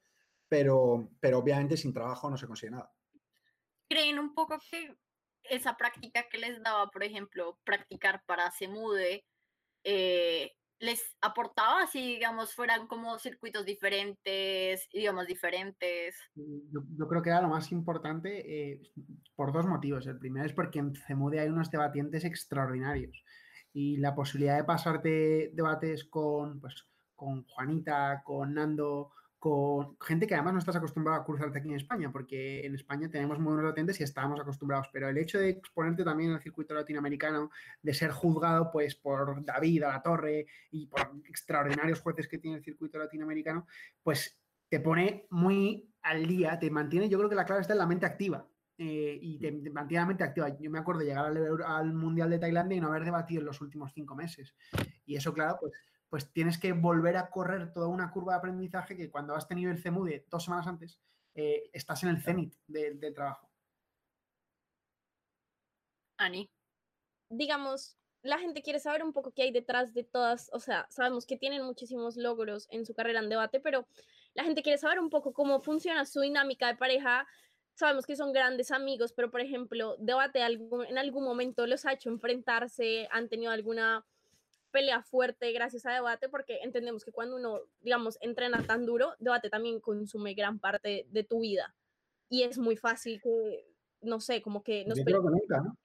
[0.48, 2.92] pero, pero obviamente sin trabajo no se consigue nada
[3.88, 4.94] creen un poco que
[5.44, 9.24] esa práctica que les daba, por ejemplo, practicar para Semude,
[9.84, 16.16] eh, les aportaba si, digamos, fueran como circuitos diferentes, idiomas diferentes?
[16.34, 18.80] Yo, yo creo que era lo más importante eh,
[19.34, 20.06] por dos motivos.
[20.06, 23.24] El primero es porque en CEMUDE hay unos debatientes extraordinarios
[23.72, 30.34] y la posibilidad de pasarte debates con, pues, con Juanita, con Nando, con gente que
[30.34, 33.70] además no estás acostumbrado a cruzarte aquí en España, porque en España tenemos muy buenos
[33.70, 38.10] latentes y estábamos acostumbrados, pero el hecho de exponerte también el circuito latinoamericano, de ser
[38.10, 42.98] juzgado pues por David a la Torre y por extraordinarios jueces que tiene el circuito
[42.98, 43.66] latinoamericano,
[44.02, 47.78] pues te pone muy al día, te mantiene, yo creo que la clave está en
[47.78, 48.46] la mente activa.
[48.80, 50.56] Eh, y te, mantiene la mente activa.
[50.56, 53.46] Yo me acuerdo de llegar al, al Mundial de Tailandia y no haber debatido en
[53.46, 54.54] los últimos cinco meses.
[55.04, 55.72] Y eso, claro, pues
[56.08, 59.70] pues tienes que volver a correr toda una curva de aprendizaje que cuando has tenido
[59.70, 61.00] el CEMUDE dos semanas antes,
[61.34, 63.48] eh, estás en el cenit del trabajo.
[66.16, 66.50] Ani.
[67.30, 71.26] Digamos, la gente quiere saber un poco qué hay detrás de todas, o sea, sabemos
[71.26, 73.86] que tienen muchísimos logros en su carrera en debate, pero
[74.34, 77.26] la gente quiere saber un poco cómo funciona su dinámica de pareja.
[77.74, 82.08] Sabemos que son grandes amigos, pero por ejemplo, debate en algún momento los ha hecho
[82.08, 84.04] enfrentarse, han tenido alguna
[84.78, 89.50] pelea fuerte gracias a debate, porque entendemos que cuando uno, digamos, entrena tan duro, debate
[89.50, 91.74] también consume gran parte de tu vida.
[92.28, 93.66] Y es muy fácil que,
[94.02, 94.84] no sé, como que...
[94.86, 95.76] Nos Yo creo que nunca, ¿no?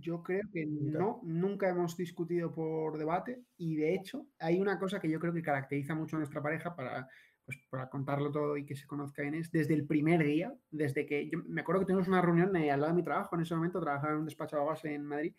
[0.00, 4.98] Yo creo que no, nunca hemos discutido por debate y de hecho hay una cosa
[4.98, 7.08] que yo creo que caracteriza mucho a nuestra pareja para,
[7.44, 11.06] pues, para contarlo todo y que se conozca bien es desde el primer día, desde
[11.06, 13.42] que yo me acuerdo que tuvimos una reunión eh, al lado de mi trabajo, en
[13.42, 15.32] ese momento trabajaba en un despacho de base en Madrid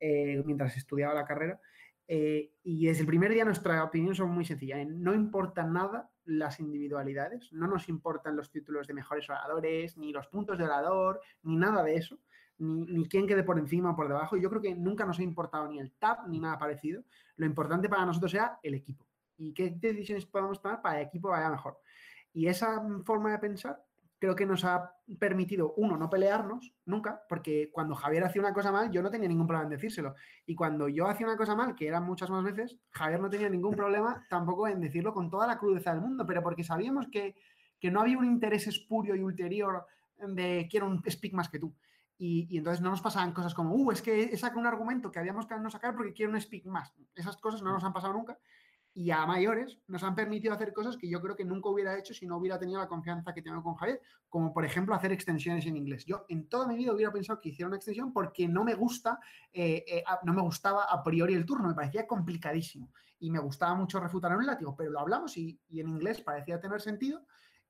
[0.00, 1.58] eh, mientras estudiaba la carrera
[2.08, 4.80] eh, y desde el primer día nuestra opinión son muy sencilla.
[4.80, 4.86] ¿eh?
[4.86, 10.26] No importan nada las individualidades, no nos importan los títulos de mejores oradores, ni los
[10.28, 12.18] puntos de orador, ni nada de eso,
[12.58, 14.36] ni, ni quién quede por encima o por debajo.
[14.36, 17.04] Yo creo que nunca nos ha importado ni el TAP ni nada parecido.
[17.36, 19.06] Lo importante para nosotros sea el equipo
[19.38, 21.78] y qué decisiones podemos tomar para que el equipo vaya mejor.
[22.32, 23.82] Y esa forma de pensar
[24.18, 28.72] creo que nos ha permitido, uno, no pelearnos nunca, porque cuando Javier hacía una cosa
[28.72, 30.14] mal, yo no tenía ningún problema en decírselo.
[30.46, 33.48] Y cuando yo hacía una cosa mal, que eran muchas más veces, Javier no tenía
[33.48, 37.34] ningún problema tampoco en decirlo con toda la crudeza del mundo, pero porque sabíamos que,
[37.78, 39.86] que no había un interés espurio y ulterior
[40.18, 41.74] de quiero un speak más que tú.
[42.18, 45.18] Y, y, entonces no nos pasaban cosas como, uh, es que saca un argumento que
[45.18, 46.94] habíamos que no sacar porque quiero un speak más.
[47.14, 48.38] Esas cosas no nos han pasado nunca
[48.96, 52.14] y a mayores nos han permitido hacer cosas que yo creo que nunca hubiera hecho
[52.14, 55.66] si no hubiera tenido la confianza que tengo con Javier, como por ejemplo hacer extensiones
[55.66, 56.06] en inglés.
[56.06, 59.20] Yo en toda mi vida hubiera pensado que hiciera una extensión porque no me gusta,
[59.52, 63.74] eh, eh, no me gustaba a priori el turno, me parecía complicadísimo y me gustaba
[63.74, 67.20] mucho refutar en un látigo, pero lo hablamos y, en inglés parecía tener sentido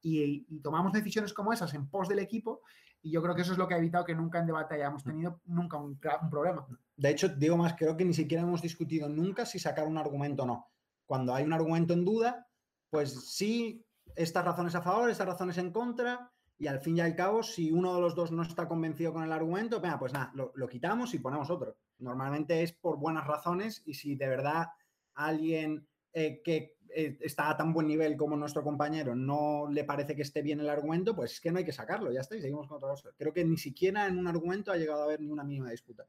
[0.01, 2.63] y, tomamos decisiones como esas en pos del equipo
[3.03, 5.03] y yo creo que eso es lo que ha evitado que nunca en debate hayamos
[5.03, 6.65] tenido nunca un, un problema.
[6.97, 10.45] De hecho, digo más, creo que ni siquiera hemos discutido nunca si sacar un argumento
[10.45, 10.71] o no
[11.07, 12.47] cuando hay un argumento en duda,
[12.91, 17.15] pues sí, estas razones a favor, estas razones en contra, y al fin y al
[17.15, 20.69] cabo, si uno de los dos no está convencido con el argumento, pues nada, lo,
[20.69, 21.77] quitamos y ponemos otro.
[21.99, 24.69] Normalmente es por buenas razones y si de verdad
[25.15, 30.17] alguien eh, que eh, está a tan buen nivel como nuestro compañero no le parece
[30.17, 32.41] que esté bien el argumento, pues es que no hay que sacarlo, ya está, y
[32.41, 33.11] seguimos con otra cosa.
[33.19, 36.07] Creo que ni siquiera en un argumento ha llegado a haber ni una mínima disputa.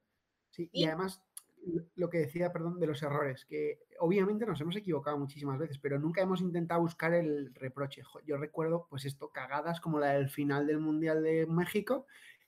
[0.50, 1.22] Sí, y además
[1.96, 6.00] lo que decía, perdón, de los errores, que obviamente nos hemos equivocado muchísimas veces, pero
[6.00, 8.04] nunca hemos intentado buscar el reproche.
[8.26, 12.06] Yo recuerdo, pues esto, cagadas como la del final del Mundial de México,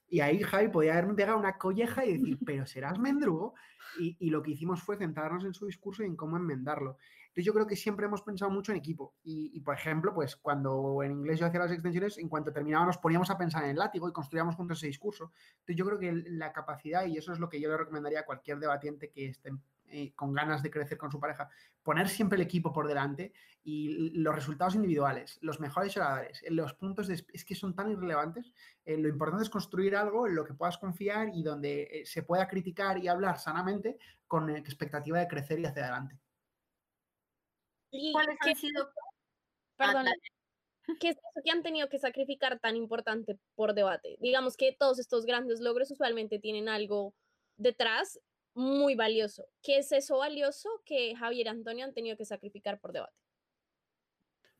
[0.08, 3.54] y ahí Javi podía haberme pegado una colleja y decir, pero serás mendrugo.
[4.00, 6.98] Y, y, lo que hicimos fue centrarnos en su discurso y en cómo enmendarlo.
[7.30, 9.14] Entonces yo creo que siempre hemos pensado mucho en equipo.
[9.24, 12.98] Y, por ejemplo, pues cuando en inglés yo hacía las extensiones, en cuanto terminábamos nos
[12.98, 15.32] poníamos a pensar en el látigo y construíamos juntos ese discurso.
[15.60, 18.26] Entonces yo creo que la capacidad, y eso es lo que yo le recomendaría a
[18.26, 19.52] cualquier debatiente que esté
[19.92, 21.50] eh, con ganas de crecer con su pareja,
[21.82, 26.74] poner siempre el equipo por delante y los resultados individuales, los mejores oradores, eh, los
[26.74, 28.54] puntos de, es que son tan irrelevantes.
[28.86, 32.48] Eh, lo importante es construir algo en lo que puedas confiar y donde se pueda
[32.48, 36.20] criticar y hablar sanamente con expectativa de crecer y hacia adelante.
[37.92, 38.90] ¿Y ¿Cuáles han sido?
[39.78, 40.06] Perdón.
[41.00, 44.18] ¿Qué es eso que han tenido que sacrificar tan importante por debate?
[44.20, 47.14] Digamos que todos estos grandes logros usualmente tienen algo
[47.58, 48.20] detrás
[48.56, 49.46] muy valioso.
[49.62, 53.16] ¿Qué es eso valioso que Javier y Antonio han tenido que sacrificar por debate?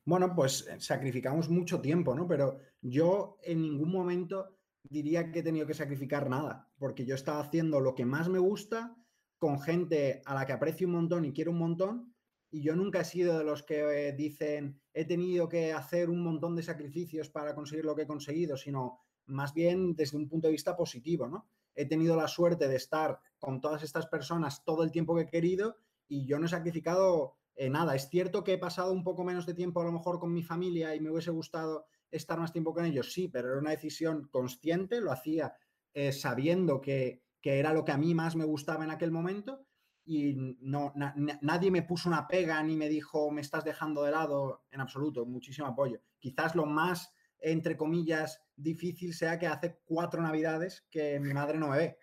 [0.04, 2.26] Bueno, pues eh, sacrificamos mucho tiempo, ¿no?
[2.26, 7.40] Pero yo en ningún momento diría que he tenido que sacrificar nada, porque yo estaba
[7.40, 8.96] haciendo lo que más me gusta
[9.38, 12.09] con gente a la que aprecio un montón y quiero un montón,
[12.50, 16.22] y yo nunca he sido de los que eh, dicen he tenido que hacer un
[16.22, 20.48] montón de sacrificios para conseguir lo que he conseguido, sino más bien desde un punto
[20.48, 21.46] de vista positivo, ¿no?
[21.74, 25.28] he tenido la suerte de estar con todas estas personas todo el tiempo que he
[25.28, 25.76] querido
[26.08, 27.94] y yo no he sacrificado eh, nada.
[27.94, 30.42] Es cierto que he pasado un poco menos de tiempo a lo mejor con mi
[30.42, 34.28] familia y me hubiese gustado estar más tiempo con ellos, sí, pero era una decisión
[34.30, 35.54] consciente, lo hacía
[35.94, 39.64] eh, sabiendo que, era lo que a mí más me gustaba en aquel momento
[40.04, 44.64] y no, nadie me puso una pega ni me dijo me estás dejando de lado
[44.70, 46.00] en absoluto, muchísimo apoyo.
[46.18, 51.68] Quizás lo más, entre comillas, difícil sea que hace cuatro navidades que mi madre no
[51.68, 51.98] me ve.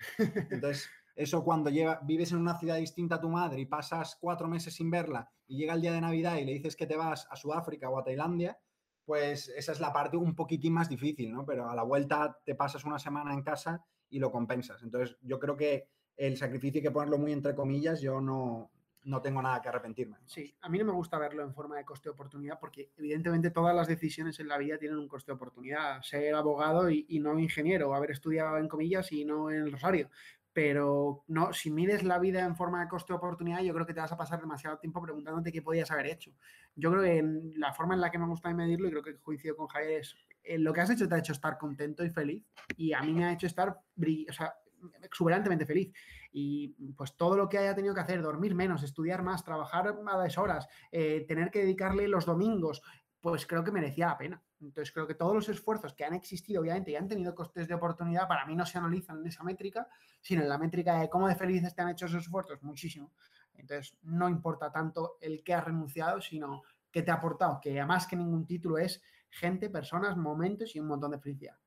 [0.51, 4.47] Entonces, eso cuando lleva, vives en una ciudad distinta a tu madre y pasas cuatro
[4.47, 7.27] meses sin verla y llega el día de Navidad y le dices que te vas
[7.29, 8.59] a Sudáfrica o a Tailandia,
[9.05, 11.45] pues esa es la parte un poquitín más difícil, ¿no?
[11.45, 14.83] Pero a la vuelta te pasas una semana en casa y lo compensas.
[14.83, 18.71] Entonces, yo creo que el sacrificio hay que ponerlo muy entre comillas, yo no,
[19.07, 20.17] no tengo nada que arrepentirme.
[20.25, 23.87] Sí, a mí no me gusta verlo en forma de coste-oportunidad porque evidentemente todas las
[23.87, 26.01] decisiones en la vida tienen un coste-oportunidad.
[26.01, 30.09] Ser abogado y, no ingeniero, haber estudiado en comillas y no en el Rosario
[30.53, 34.11] pero no, si mides la vida en forma de coste-oportunidad, yo creo que te vas
[34.11, 36.31] a pasar demasiado tiempo preguntándote qué podías haber hecho.
[36.75, 37.23] Yo creo que
[37.59, 40.15] la forma en la que me gusta medirlo, y creo que coincido con Javier, es
[40.43, 42.43] eh, lo que has hecho te ha hecho estar contento y feliz,
[42.75, 44.66] y a mí me ha hecho estar o
[45.01, 45.93] exuberantemente feliz.
[46.31, 50.21] Y pues todo lo que haya tenido que hacer, dormir menos, estudiar más, trabajar a
[50.21, 52.81] deshoras, eh, tener que dedicarle los domingos,
[53.19, 54.43] pues creo que merecía la pena.
[54.61, 57.73] Entonces creo que todos los esfuerzos que han existido, obviamente, y han tenido costes de
[57.73, 59.87] oportunidad, para mí no se analizan en esa métrica,
[60.21, 63.11] sino en la métrica de cómo de felices te han hecho esos esfuerzos, muchísimo.
[63.53, 68.07] Entonces no importa tanto el que has renunciado, sino que te ha aportado, que además
[68.07, 71.57] que ningún título es gente, personas, momentos y un montón de felicidad.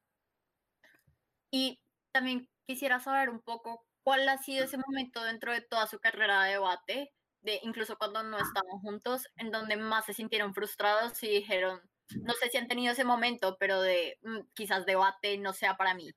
[1.51, 1.81] Y
[2.13, 6.45] también quisiera saber un poco cuál ha sido ese momento dentro de toda su carrera
[6.45, 11.29] de debate de incluso cuando no estaban juntos, en donde más se sintieron frustrados y
[11.29, 11.81] dijeron,
[12.23, 15.95] no sé si han tenido ese momento, pero de mm, quizás debate no sea para
[15.95, 16.13] mí.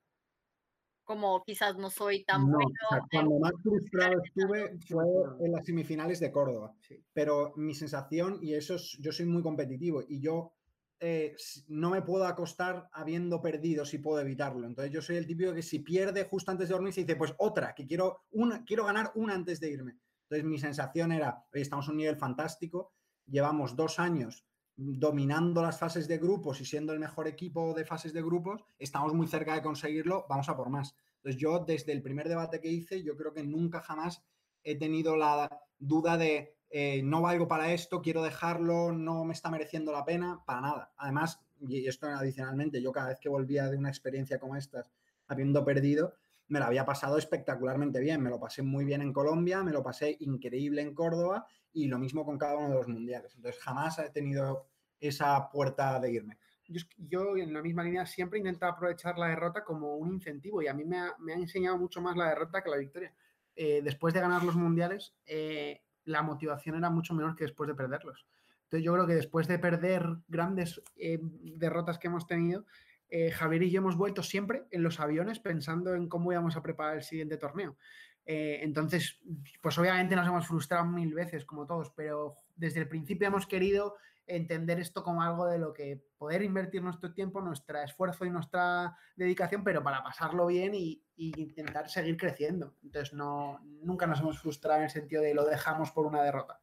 [1.02, 2.68] Como quizás no soy tan bueno.
[3.10, 5.04] cuando más frustrado estuve fue
[5.40, 6.72] en las semifinales de Córdoba.
[7.12, 10.52] Pero mi sensación, y eso es, yo soy muy competitivo y yo
[11.06, 11.36] eh,
[11.68, 14.66] no me puedo acostar habiendo perdido si puedo evitarlo.
[14.66, 17.34] Entonces yo soy el típico que si pierde justo antes de dormir se dice, pues
[17.36, 19.98] otra, que quiero, una, quiero ganar una antes de irme.
[20.22, 22.94] Entonces mi sensación era, oye, estamos a un nivel fantástico,
[23.26, 28.14] llevamos dos años dominando las fases de grupos y siendo el mejor equipo de fases
[28.14, 30.96] de grupos, estamos muy cerca de conseguirlo, vamos a por más.
[31.16, 34.24] Entonces yo desde el primer debate que hice, yo creo que nunca jamás
[34.62, 39.48] he tenido la duda de eh, no valgo para esto, quiero dejarlo, no me está
[39.48, 40.92] mereciendo la pena, para nada.
[40.96, 44.82] Además, y esto adicionalmente, yo cada vez que volvía de una experiencia como esta,
[45.28, 46.14] habiendo perdido,
[46.48, 48.20] me lo había pasado espectacularmente bien.
[48.20, 51.96] Me lo pasé muy bien en Colombia, me lo pasé increíble en Córdoba y lo
[51.96, 53.36] mismo con cada uno de los mundiales.
[53.36, 54.66] Entonces jamás he tenido
[54.98, 56.38] esa puerta de irme.
[56.98, 60.74] Yo, en la misma línea siempre intento aprovechar la derrota como un incentivo y a
[60.74, 63.14] mí me ha, enseñado mucho más la derrota que la victoria.
[63.54, 67.74] Eh, después de ganar los mundiales, eh, la motivación era mucho menor que después de
[67.74, 68.26] perderlos.
[68.64, 72.64] Entonces yo creo que después de perder grandes eh, derrotas que hemos tenido,
[73.08, 76.62] eh, Javier y yo hemos vuelto siempre en los aviones pensando en cómo íbamos a
[76.62, 77.76] preparar el siguiente torneo.
[78.26, 79.20] Eh, entonces,
[79.60, 83.96] pues obviamente nos hemos frustrado mil veces, como todos, pero desde el principio hemos querido
[84.26, 88.96] entender esto como algo de lo que poder invertir nuestro tiempo, nuestro esfuerzo y nuestra
[89.16, 92.74] dedicación, pero para pasarlo bien y, intentar seguir creciendo.
[92.82, 96.60] Entonces, no, nunca nos hemos frustrado en el sentido de lo dejamos por una derrota.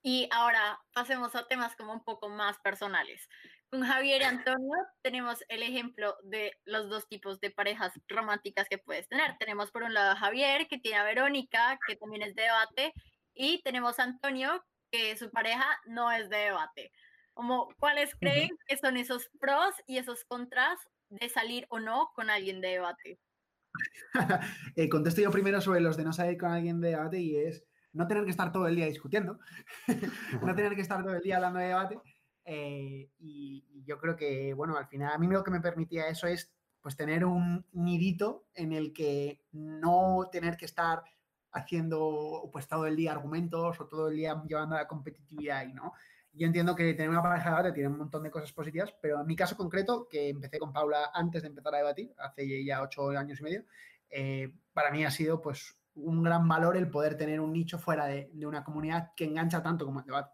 [0.00, 3.28] Y ahora pasemos a temas como un poco más personales.
[3.70, 8.78] Con Javier y Antonio tenemos el ejemplo de los dos tipos de parejas románticas que
[8.78, 9.36] puedes tener.
[9.38, 12.92] Tenemos por un lado a Javier, que tiene a Verónica, que también es de debate,
[13.32, 16.92] y tenemos Antonio, que su pareja no es de debate.
[17.32, 20.78] Como, ¿Cuáles creen que son esos pros y esos contras
[21.08, 23.18] de salir o no con alguien de debate?
[24.76, 27.64] eh, contesto yo primero sobre los de no salir con alguien de debate y es
[27.92, 29.40] no tener que estar todo el día discutiendo,
[30.42, 31.98] no tener que estar todo el día hablando de debate.
[32.44, 36.26] Eh, y, yo creo que, bueno, al final a mí lo que me permitía eso
[36.26, 41.02] es pues tener un nidito en el que no tener que estar
[41.54, 45.94] haciendo pues todo el día argumentos o todo el día llevando la competitividad y no.
[46.32, 49.20] Yo entiendo que tener una pareja de debate tiene un montón de cosas positivas, pero
[49.20, 52.82] en mi caso concreto, que empecé con Paula antes de empezar a debatir, hace ya
[52.82, 53.64] ocho años y medio,
[54.10, 58.06] eh, para mí ha sido pues un gran valor el poder tener un nicho fuera
[58.06, 60.32] de, una comunidad que engancha tanto como el debate.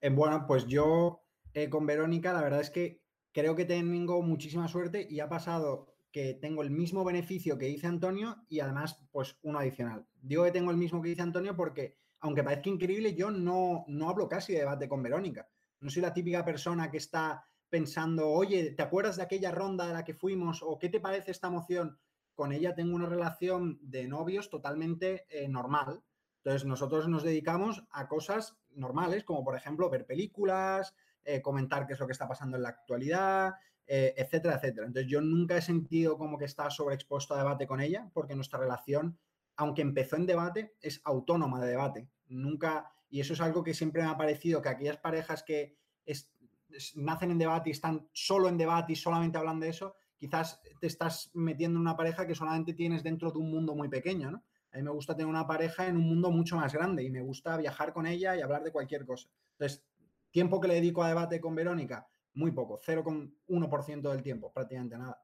[0.00, 1.22] Eh, bueno, pues yo
[1.54, 3.00] eh, con Verónica, la verdad es que
[3.32, 7.86] creo que tengo muchísima suerte y ha pasado que tengo el mismo beneficio que dice
[7.86, 10.06] Antonio y además, pues uno adicional.
[10.20, 14.08] Digo que tengo el mismo que dice Antonio porque, aunque parezca increíble, yo no, no
[14.08, 15.48] hablo casi de debate con Verónica.
[15.80, 19.92] No soy la típica persona que está pensando, oye, ¿te acuerdas de aquella ronda a
[19.92, 20.62] la que fuimos?
[20.62, 21.98] ¿O qué te parece esta moción?
[22.40, 26.02] con ella tengo una relación de novios totalmente eh, normal.
[26.38, 31.92] Entonces, nosotros nos dedicamos a cosas normales, como por ejemplo ver películas, eh, comentar qué
[31.92, 33.52] es lo que está pasando en la actualidad,
[33.92, 34.86] eh, etcétera, etcétera.
[34.86, 38.60] Entonces, yo nunca he sentido como que estaba sobreexpuesto a debate con ella, porque nuestra
[38.60, 39.18] relación,
[39.56, 42.08] aunque empezó en debate, es autónoma de debate.
[42.28, 45.76] Nunca, y eso es algo que siempre me ha parecido, que aquellas parejas que
[46.94, 50.86] nacen en debate y están solo en debate y solamente hablan de eso, quizás te
[50.86, 54.44] estás metiendo en una pareja que solamente tienes dentro de un mundo muy pequeño, ¿no?
[54.72, 57.22] A mí me gusta tener una pareja en un mundo mucho más grande y me
[57.22, 59.28] gusta viajar con ella y hablar de cualquier cosa.
[59.58, 59.84] Entonces,
[60.30, 65.22] tiempo que le dedico a debate con Verónica, muy poco, 0,1% del tiempo, prácticamente nada.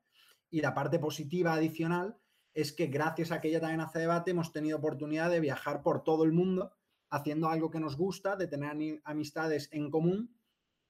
[0.51, 2.19] Y la parte positiva adicional
[2.55, 6.03] es que gracias a que ella también hace debate, hemos tenido oportunidad de viajar por
[6.03, 6.73] todo el mundo
[7.11, 10.35] haciendo algo que nos gusta, de tener amistades en común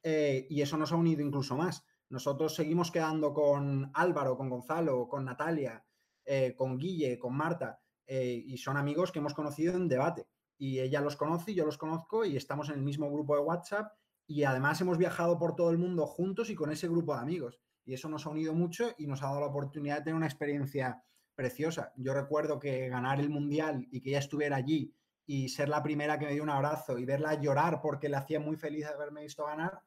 [0.02, 1.84] eh, y eso nos ha unido incluso más.
[2.08, 5.84] Nosotros seguimos quedando con Álvaro, con Gonzalo, con Natalia,
[6.24, 10.28] eh, con Guille, con Marta eh, y son amigos que hemos conocido en debate.
[10.58, 13.92] Y ella los conoce, yo los conozco y estamos en el mismo grupo de WhatsApp
[14.26, 17.60] y además hemos viajado por todo el mundo juntos y con ese grupo de amigos.
[17.84, 20.26] Y eso nos ha unido mucho y nos ha dado la oportunidad de tener una
[20.26, 21.02] experiencia
[21.34, 21.92] preciosa.
[21.96, 24.92] Yo recuerdo que ganar el mundial y que ella estuviera allí
[25.26, 28.40] y ser la primera que me dio un abrazo y verla llorar porque le hacía
[28.40, 29.80] muy feliz haberme visto ganar,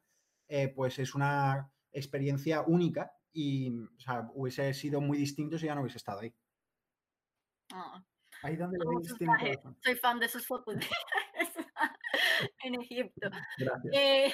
[0.48, 3.72] eh, pues es una experiencia única y
[4.34, 6.34] hubiese sido muy distinto si ya no hubiese estado ahí.
[7.72, 8.02] Ah.
[8.42, 9.14] Ahí donde lo veis
[9.80, 10.76] Soy fan de sus fotos
[12.64, 13.30] en Egipto.
[13.92, 14.32] Eh,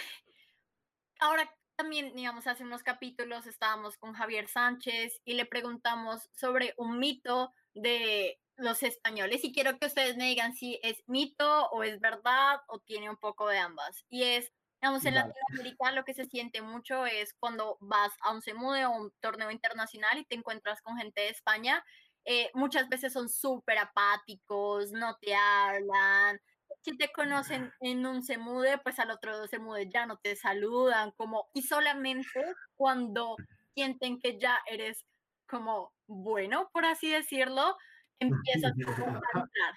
[1.20, 6.98] ahora también, digamos, hace unos capítulos estábamos con Javier Sánchez y le preguntamos sobre un
[6.98, 12.00] mito de los españoles y quiero que ustedes me digan si es mito o es
[12.00, 14.06] verdad o tiene un poco de ambas.
[14.08, 14.50] Y es,
[14.80, 18.92] digamos, en Latinoamérica lo que se siente mucho es cuando vas a un CEMUDE o
[18.92, 21.84] un torneo internacional y te encuentras con gente de España
[22.28, 26.40] eh, muchas veces son súper apáticos, no te hablan.
[26.86, 30.36] Si te conocen en un se mude, pues al otro se mude ya no te
[30.36, 32.44] saludan, como, y solamente
[32.76, 33.34] cuando
[33.74, 35.04] sienten que ya eres
[35.48, 37.76] como bueno, por así decirlo,
[38.20, 38.72] empiezas
[39.34, 39.74] a hablar.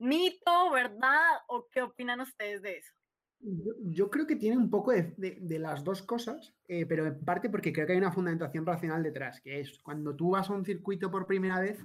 [0.00, 1.38] ¿Mito, verdad?
[1.46, 2.92] ¿O qué opinan ustedes de eso?
[3.84, 7.72] Yo, creo que tiene un poco de, las dos cosas, eh, pero en parte porque
[7.72, 11.12] creo que hay una fundamentación racional detrás, que es cuando tú vas a un circuito
[11.12, 11.78] por primera vez,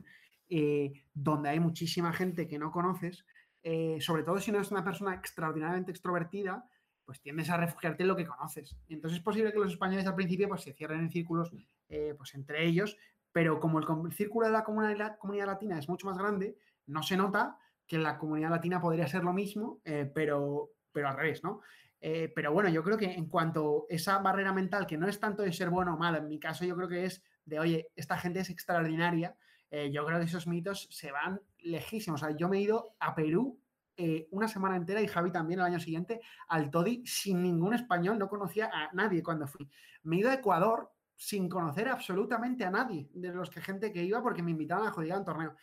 [0.49, 3.23] eh, donde hay muchísima gente que no conoces,
[3.67, 6.69] eh, sobre todo si no es una persona extraordinariamente extrovertida,
[7.03, 8.77] pues tiendes a refugiarte en lo que conoces.
[8.87, 11.51] Entonces es posible que los españoles al principio pues, se cierren en círculos
[11.89, 12.97] pues, entre ellos,
[13.31, 16.57] pero como el, círculo de la comunidad, comunidad, latina es mucho más grande,
[16.87, 19.81] no se nota que la comunidad latina podría ser lo mismo,
[20.13, 21.61] pero, pero al revés, ¿no?
[22.07, 25.19] Eh, pero bueno, yo creo que en cuanto a esa barrera mental, que no es
[25.19, 27.89] tanto de ser bueno o malo, en mi caso yo creo que es de, oye,
[27.95, 29.35] esta gente es extraordinaria,
[29.71, 32.23] eh, yo creo que esos mitos se van lejísimos.
[32.37, 33.59] Yo me he ido a Perú
[33.97, 38.19] eh, una semana entera y Javi también el año siguiente al Todi sin ningún español,
[38.19, 39.69] no conocía a nadie cuando fui.
[40.03, 44.03] Me he ido a Ecuador sin conocer absolutamente a nadie de los que gente que
[44.03, 45.55] iba porque me invitaban a joder a un torneo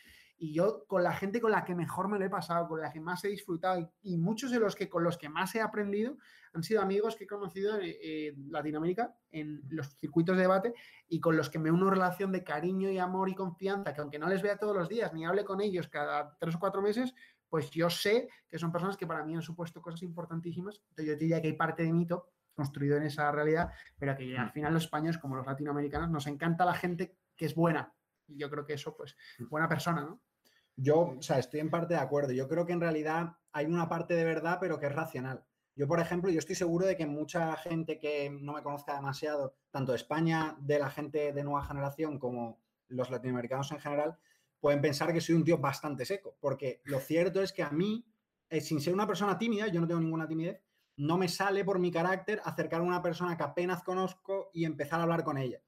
[0.43, 2.91] y yo con la gente con la que mejor me lo he pasado, con la
[2.91, 6.17] que más he disfrutado y, muchos de los que con los que más he aprendido
[6.53, 10.75] han sido amigos que he conocido en, Latinoamérica en los circuitos de debate
[11.09, 14.19] y con los que me uno relación de cariño y amor y confianza, que aunque
[14.19, 17.15] no les vea todos los días ni hable con ellos cada tres o cuatro meses,
[17.49, 20.83] pues yo sé que son personas que para mí han supuesto cosas importantísimas.
[20.89, 24.51] Entonces yo diría que hay parte de mito construido en esa realidad, pero que al
[24.51, 27.95] final los españoles como los latinoamericanos nos encanta la gente que es buena.
[28.27, 29.17] Y yo creo que eso, pues,
[29.49, 30.21] buena persona, ¿no?
[30.77, 32.33] Yo, o sea, estoy en parte de acuerdo.
[32.33, 35.45] Yo creo que en realidad hay una parte de verdad, pero que es racional.
[35.75, 39.57] Yo, por ejemplo, yo estoy seguro de que mucha gente que no me conozca demasiado,
[39.71, 44.19] tanto de España, de la gente de nueva generación, como los latinoamericanos en general,
[44.61, 46.37] pueden pensar que soy un tío bastante seco.
[46.41, 48.07] Porque lo cierto es que a mí,
[48.51, 50.61] eh, sin ser una persona tímida, yo no tengo ninguna timidez,
[50.97, 55.01] no me sale por mi carácter acercar a una persona que apenas conozco y empezar
[55.01, 55.63] a hablar con ella.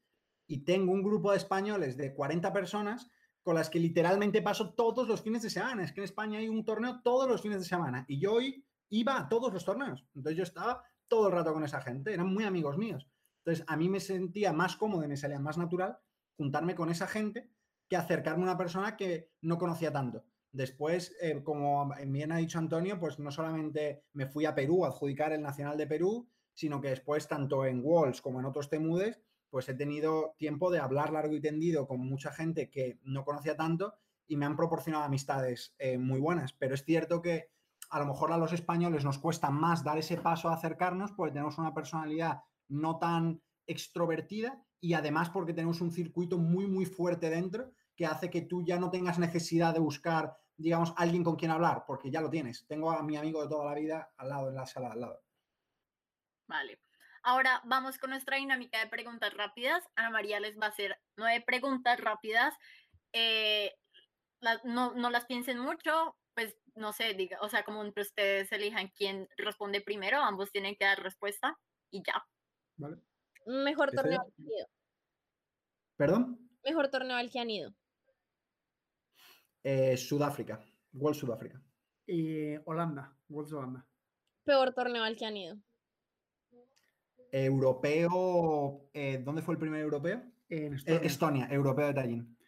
[0.47, 3.11] Y tengo un grupo de españoles de 40 personas
[3.45, 5.85] con las que literalmente paso todos los fines de semana.
[5.85, 8.65] Es que en España hay un torneo todos los fines de semana y yo hoy
[8.89, 10.05] iba a todos los torneos.
[10.15, 13.07] Entonces yo estaba todo el rato con esa gente, eran muy amigos míos.
[13.45, 15.99] Entonces a mí me sentía más cómodo y me salía más natural
[16.37, 17.51] juntarme con esa gente
[17.87, 20.25] que acercarme a una persona que no conocía tanto.
[20.51, 24.89] Después, eh, como bien ha dicho Antonio, pues no solamente me fui a Perú a
[24.89, 29.21] adjudicar el Nacional de Perú, sino que después, tanto en Walls como en otros temudes,
[29.55, 33.57] pues he tenido tiempo de hablar largo y tendido con mucha gente que no conocía
[33.57, 33.95] tanto
[34.27, 36.53] y me han proporcionado amistades eh, muy buenas.
[36.55, 37.53] Pero es cierto que
[37.89, 41.35] a lo mejor a los españoles nos cuesta más dar ese paso a acercarnos porque
[41.35, 47.31] tenemos una personalidad no tan extrovertida y además porque tenemos un circuito muy, muy fuerte
[47.31, 51.53] dentro que hace que tú ya no tengas necesidad de buscar, digamos, alguien con quien
[51.53, 52.67] hablar, porque ya lo tienes.
[52.67, 55.23] Tengo a mi amigo de toda la vida al lado, en la sala al lado.
[56.49, 56.84] Vale.
[57.27, 59.83] Ahora vamos con nuestra dinámica de preguntas rápidas.
[59.97, 62.55] Ana María les va a hacer nueve preguntas rápidas.
[63.15, 63.73] Eh,
[64.65, 68.89] no, no, las piensen mucho, pues no sé, diga, o sea, como entre ustedes elijan
[68.89, 71.59] quién responde primero, ambos tienen que dar respuesta
[71.91, 72.23] y ya.
[72.77, 72.99] Vale.
[73.47, 74.67] Mejor torneo al que han ido.
[75.97, 76.51] ¿Perdón?
[76.63, 77.75] Mejor torneo al que han ido.
[79.63, 80.63] Eh, Sudáfrica,
[80.93, 81.63] World Sudáfrica.
[82.07, 83.87] Y Holanda, World Holanda.
[84.45, 85.57] Peor torneo al que han ido.
[87.37, 90.23] Europeo, eh, ¿dónde fue el primer europeo?
[90.49, 91.49] En Eh, Estonia.
[91.51, 92.39] Europeo de Tallinn.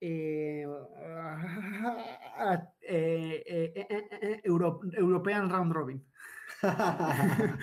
[0.00, 0.64] Eh,
[2.38, 2.72] ah,
[4.44, 6.06] Euro- European Round Robin.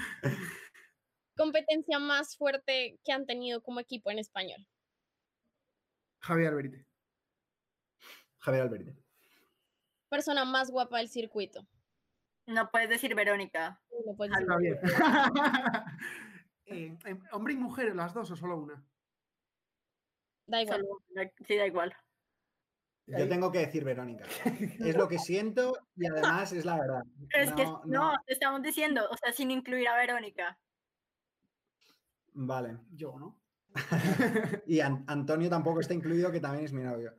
[1.35, 4.63] Competencia más fuerte que han tenido como equipo en español.
[6.19, 6.85] Javier Alberite.
[8.39, 8.91] Javier Alberti.
[10.09, 11.67] Persona más guapa del circuito.
[12.45, 13.81] No puedes decir Verónica.
[14.05, 14.79] No puedes decir- Javier.
[16.67, 18.83] Eh, eh, hombre y mujer, las dos o solo una.
[20.47, 20.83] Da igual.
[21.47, 21.93] Sí, da igual.
[23.07, 24.25] Yo tengo que decir Verónica.
[24.79, 27.03] Es lo que siento y además es la verdad.
[27.35, 28.17] Es que No, no, no.
[28.25, 30.57] te estamos diciendo, o sea, sin incluir a Verónica.
[32.33, 32.77] Vale.
[32.91, 33.39] Yo, ¿no?
[34.65, 37.13] Y An- Antonio tampoco está incluido, que también es mi novio.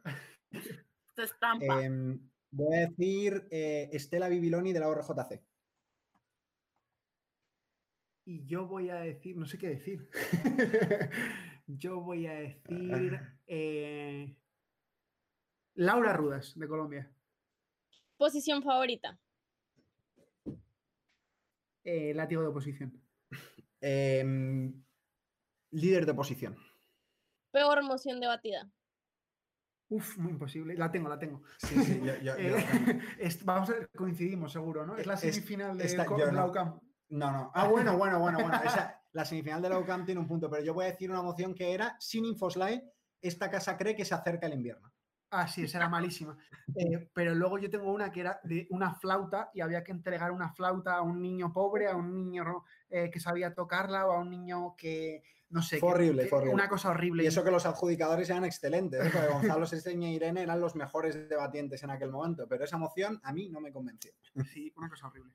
[0.50, 1.82] Esto es trampa.
[1.84, 2.18] Em,
[2.50, 5.40] voy a decir eh, Estela Bibiloni de la ORJC.
[8.28, 10.10] Y yo voy a decir, no sé qué decir.
[11.68, 14.36] yo voy a decir eh,
[15.74, 17.08] Laura Rudas, de Colombia.
[18.16, 19.16] Posición favorita.
[21.84, 23.00] Eh, látigo de oposición.
[23.80, 24.82] Em,
[25.70, 26.56] líder de posición.
[27.52, 28.68] Peor moción debatida.
[29.88, 30.74] Uf, muy imposible.
[30.76, 31.44] La tengo, la tengo.
[31.58, 32.56] Sí, sí, yo- yo- yo-
[33.20, 34.96] es- vamos a coincidimos, seguro, ¿no?
[34.96, 36.82] Es la Es- semifinal de esta- no.
[37.09, 37.50] No, no.
[37.54, 38.54] Ah, bueno, bueno, bueno, bueno.
[38.64, 41.22] Esa- la semifinal de la UCAM tiene un punto, pero yo voy a decir una
[41.22, 42.82] moción que era sin Infoslide,
[43.22, 44.92] esta casa cree que se acerca el invierno.
[45.30, 46.36] Ah, sí, esa era malísima.
[46.76, 50.32] Eh, pero luego yo tengo una que era de una flauta y había que entregar
[50.32, 54.18] una flauta a un niño pobre, a un niño eh, que sabía tocarla o a
[54.18, 55.78] un niño que, no sé.
[55.78, 56.54] Fue horrible, que- fue horrible.
[56.54, 57.22] Una cosa horrible.
[57.22, 59.11] Y eso que los adjudicadores eran excelentes, ¿eh?
[59.12, 63.20] porque Gonzalo Seseña y Irene eran los mejores debatientes en aquel momento, pero esa moción
[63.22, 64.12] a mí no me convenció.
[64.52, 65.32] Sí, una cosa horrible.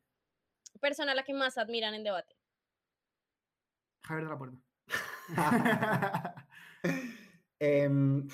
[0.79, 2.35] Persona a la que más admiran en debate.
[4.03, 4.57] Javier de la Puerta.
[7.59, 8.27] Em,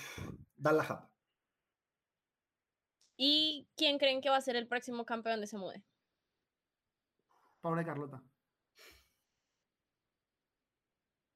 [0.55, 1.09] Dan la Hub.
[3.17, 5.83] ¿Y quién creen que va a ser el próximo campeón de Se Mude?
[7.61, 8.23] Paula y Carlota.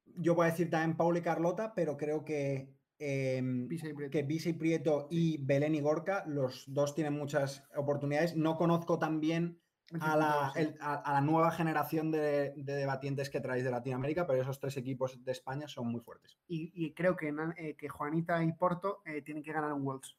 [0.06, 4.10] Yo voy a decir también Paula y Carlota, pero creo que, Prieto.
[4.12, 8.36] que Visa y Prieto y Belén y Gorka, los dos tienen muchas oportunidades.
[8.36, 9.61] No conozco tan bien
[10.00, 10.60] a la, circuito, sí.
[10.60, 14.60] el- a- a la nueva generación de, de debatientes que traéis de Latinoamérica, pero esos
[14.60, 16.38] tres equipos de España son muy fuertes.
[16.48, 20.16] Y, y creo que, eh, que Juanita y Porto eh, tienen que ganar un Worlds.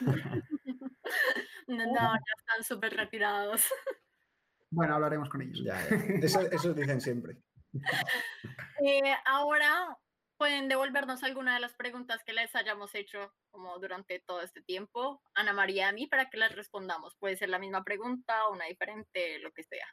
[1.68, 3.66] No, no, ya están súper retirados.
[4.70, 5.62] Bueno, hablaremos con ellos.
[5.64, 5.96] Ya, ya.
[5.96, 7.36] Eso, eso dicen siempre.
[8.80, 9.96] Eh, ahora
[10.36, 15.22] pueden devolvernos alguna de las preguntas que les hayamos hecho como durante todo este tiempo,
[15.34, 17.16] Ana María y a mí, para que las respondamos.
[17.16, 19.86] Puede ser la misma pregunta, una diferente, lo que sea.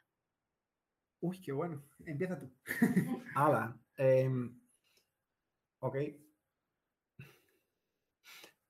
[1.20, 1.82] Uy, qué bueno.
[2.04, 2.52] Empieza tú.
[3.34, 3.78] Ala.
[3.96, 4.60] em,
[5.78, 5.96] ok.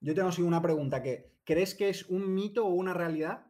[0.00, 3.46] Yo tengo así una pregunta que, ¿crees que es un mito o una realidad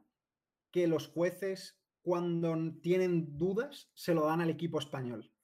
[0.70, 5.34] que los jueces cuando tienen dudas se lo dan al equipo español?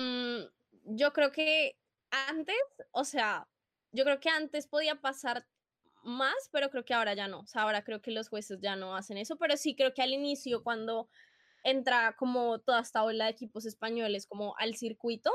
[0.00, 0.44] Mm,
[0.96, 1.76] yo creo que
[2.10, 2.56] antes,
[2.92, 3.48] o sea,
[3.92, 5.46] yo creo que antes podía pasar
[6.02, 7.40] más, pero creo que ahora ya no.
[7.40, 10.02] O sea, ahora creo que los jueces ya no hacen eso, pero sí creo que
[10.02, 11.08] al inicio, cuando
[11.62, 15.30] entra como toda esta ola de equipos españoles como al circuito,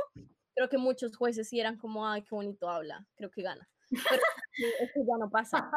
[0.56, 3.70] creo que muchos jueces sí eran como, ay, qué bonito habla, creo que gana.
[4.10, 4.24] Pero
[4.80, 5.70] eso ya no pasa.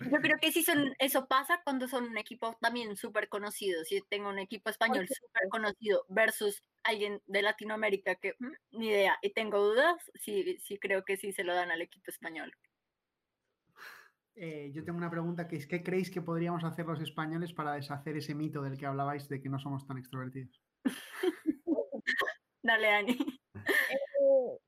[0.00, 3.84] Yo creo que sí son, eso pasa cuando son un equipo también súper conocido.
[3.84, 9.18] Si tengo un equipo español súper conocido versus alguien de Latinoamérica que mm, ni idea
[9.22, 12.52] y tengo dudas, sí, sí creo que sí se lo dan al equipo español.
[14.38, 17.72] Eh, yo tengo una pregunta que es, ¿qué creéis que podríamos hacer los españoles para
[17.72, 20.60] deshacer ese mito del que hablabais de que no somos tan extrovertidos?
[22.62, 23.18] Dale, Dani.
[24.26, 24.58] Eh,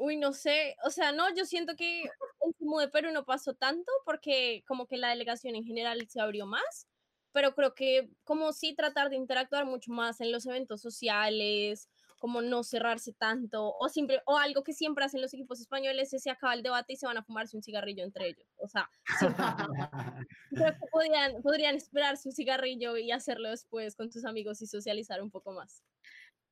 [0.00, 3.54] Uy, no sé, o sea, no, yo siento que el Sumo de Perú no pasó
[3.54, 6.86] tanto porque como que la delegación en general se abrió más,
[7.32, 11.88] pero creo que como sí tratar de interactuar mucho más en los eventos sociales
[12.18, 16.22] como no cerrarse tanto, o, siempre, o algo que siempre hacen los equipos españoles es
[16.22, 18.46] se acaba el debate y se van a fumarse un cigarrillo entre ellos.
[18.56, 18.90] O sea,
[20.50, 25.22] creo que podrían, podrían esperarse un cigarrillo y hacerlo después con tus amigos y socializar
[25.22, 25.82] un poco más.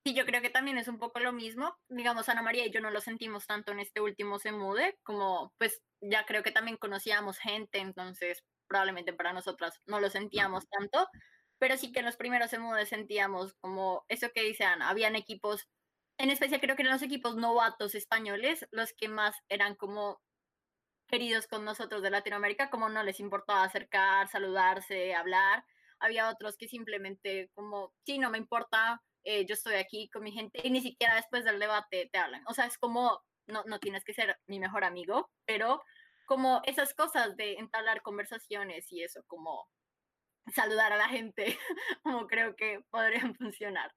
[0.07, 1.76] Sí, yo creo que también es un poco lo mismo.
[1.88, 5.52] Digamos, Ana María y yo no lo sentimos tanto en este último se mude, como
[5.59, 11.09] pues ya creo que también conocíamos gente, entonces probablemente para nosotras no lo sentíamos tanto,
[11.59, 15.16] pero sí que en los primeros se mude sentíamos como eso que dice Ana, habían
[15.16, 15.66] equipos,
[16.18, 20.20] en especial creo que eran los equipos novatos españoles los que más eran como
[21.09, 25.64] queridos con nosotros de Latinoamérica, como no les importaba acercar, saludarse, hablar.
[25.98, 30.31] Había otros que simplemente como, sí, no me importa, eh, yo estoy aquí con mi
[30.31, 32.45] gente y ni siquiera después del debate te hablan.
[32.47, 35.83] O sea, es como, no, no tienes que ser mi mejor amigo, pero
[36.27, 39.68] como esas cosas de entablar conversaciones y eso, como
[40.55, 41.45] saludar a la gente,
[42.05, 43.93] como creo que podrían funcionar.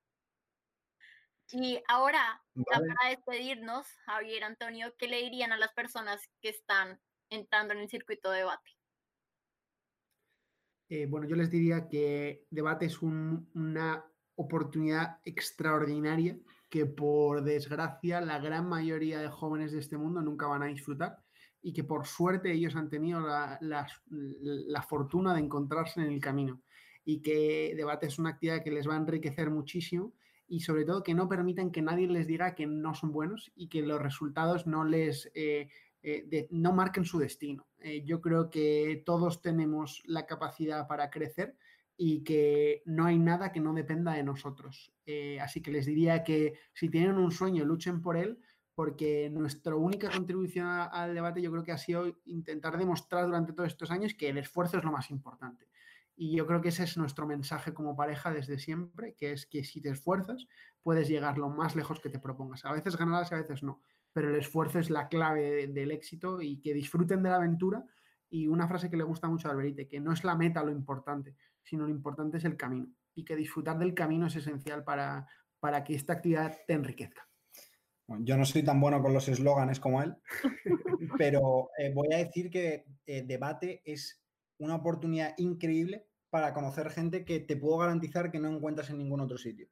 [1.52, 7.00] Y ahora, para despedirnos, Javier Antonio, ¿qué le dirían a las personas que están
[7.30, 8.72] entrando en el circuito de debate?
[10.90, 14.04] Eh, bueno, yo les diría que debate es una
[14.40, 20.64] oportunidad extraordinaria que por desgracia la gran mayoría de jóvenes de este mundo nunca van
[20.64, 21.18] a disfrutar
[21.62, 26.62] y que por suerte ellos han tenido la, la, fortuna de encontrarse en el camino
[27.04, 30.14] y que debate es una actividad que les va a enriquecer muchísimo
[30.48, 33.68] y sobre todo que no permiten que nadie les diga que no son buenos y
[33.68, 35.68] que los resultados no les eh,
[36.02, 37.68] eh, no marquen su destino.
[37.80, 41.58] Eh, yo creo que todos tenemos la capacidad para crecer
[42.02, 44.94] y que no hay nada que no dependa de nosotros.
[45.06, 48.40] Eh, así que les diría que si tienen un sueño, luchen por él,
[48.74, 53.68] porque nuestra única contribución al debate yo creo que ha sido intentar demostrar durante todos
[53.68, 55.68] estos años que el esfuerzo es lo más importante.
[56.16, 59.66] Y yo creo que ese es nuestro mensaje como pareja desde siempre, que es que
[59.66, 60.48] si te esfuerzas,
[60.82, 62.64] puedes llegar lo más lejos que te propongas.
[62.64, 63.82] A veces ganarás, a veces no,
[64.14, 67.84] pero el esfuerzo es la clave del éxito y que disfruten de la aventura.
[68.30, 70.72] Y una frase que le gusta mucho a Alberite, que no es la meta lo
[70.72, 71.36] importante,
[71.70, 75.28] sino lo importante es el camino y que disfrutar del camino es esencial para,
[75.60, 77.28] para que esta actividad te enriquezca.
[78.08, 80.16] yo no soy tan bueno con los eslóganes como él,
[81.18, 84.22] pero eh, voy a decir que el eh, debate es
[84.58, 89.22] una oportunidad increíble para conocer gente que te puedo garantizar que no encuentras en ningún
[89.22, 89.68] otro sitio.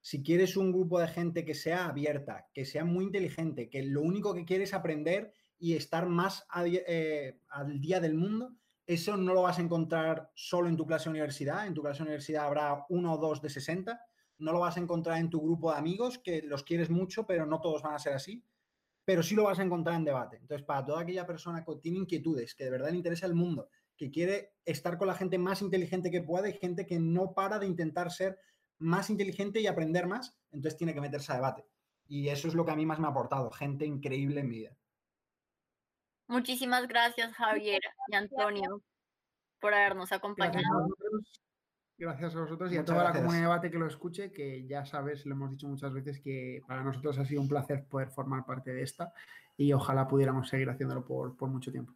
[0.00, 4.02] Si quieres un grupo de gente que sea abierta, que sea muy inteligente, que lo
[4.02, 8.56] único que quiere es aprender y estar más eh, al día del mundo,
[8.92, 11.66] eso no lo vas a encontrar solo en tu clase universidad.
[11.66, 14.00] En tu clase de universidad habrá uno o dos de 60.
[14.38, 17.46] No lo vas a encontrar en tu grupo de amigos, que los quieres mucho, pero
[17.46, 18.44] no todos van a ser así.
[19.04, 20.36] Pero sí lo vas a encontrar en debate.
[20.36, 23.68] Entonces, para toda aquella persona que tiene inquietudes, que de verdad le interesa el mundo,
[23.96, 27.58] que quiere estar con la gente más inteligente que pueda y gente que no para
[27.58, 28.38] de intentar ser
[28.78, 31.66] más inteligente y aprender más, entonces tiene que meterse a debate.
[32.08, 34.58] Y eso es lo que a mí más me ha aportado, gente increíble en mi
[34.58, 34.76] vida.
[36.28, 38.82] Muchísimas gracias, Javier y Antonio,
[39.60, 40.88] por habernos acompañado.
[41.98, 44.84] Gracias a vosotros, y a toda la comunidad de debate que lo escuche, que ya
[44.84, 48.44] sabes, lo hemos dicho muchas veces, que para nosotros ha sido un placer poder formar
[48.44, 49.12] parte de esta
[49.56, 51.94] y ojalá pudiéramos seguir haciéndolo por, por mucho tiempo.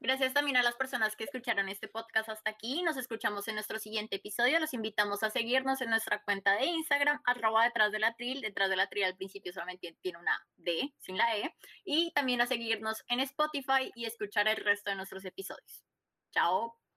[0.00, 2.82] Gracias también a las personas que escucharon este podcast hasta aquí.
[2.82, 4.60] Nos escuchamos en nuestro siguiente episodio.
[4.60, 8.40] Los invitamos a seguirnos en nuestra cuenta de Instagram, arroba detrás de la tril.
[8.40, 11.52] Detrás de la tril al principio solamente tiene una D sin la E.
[11.84, 15.84] Y también a seguirnos en Spotify y escuchar el resto de nuestros episodios.
[16.32, 16.87] Chao.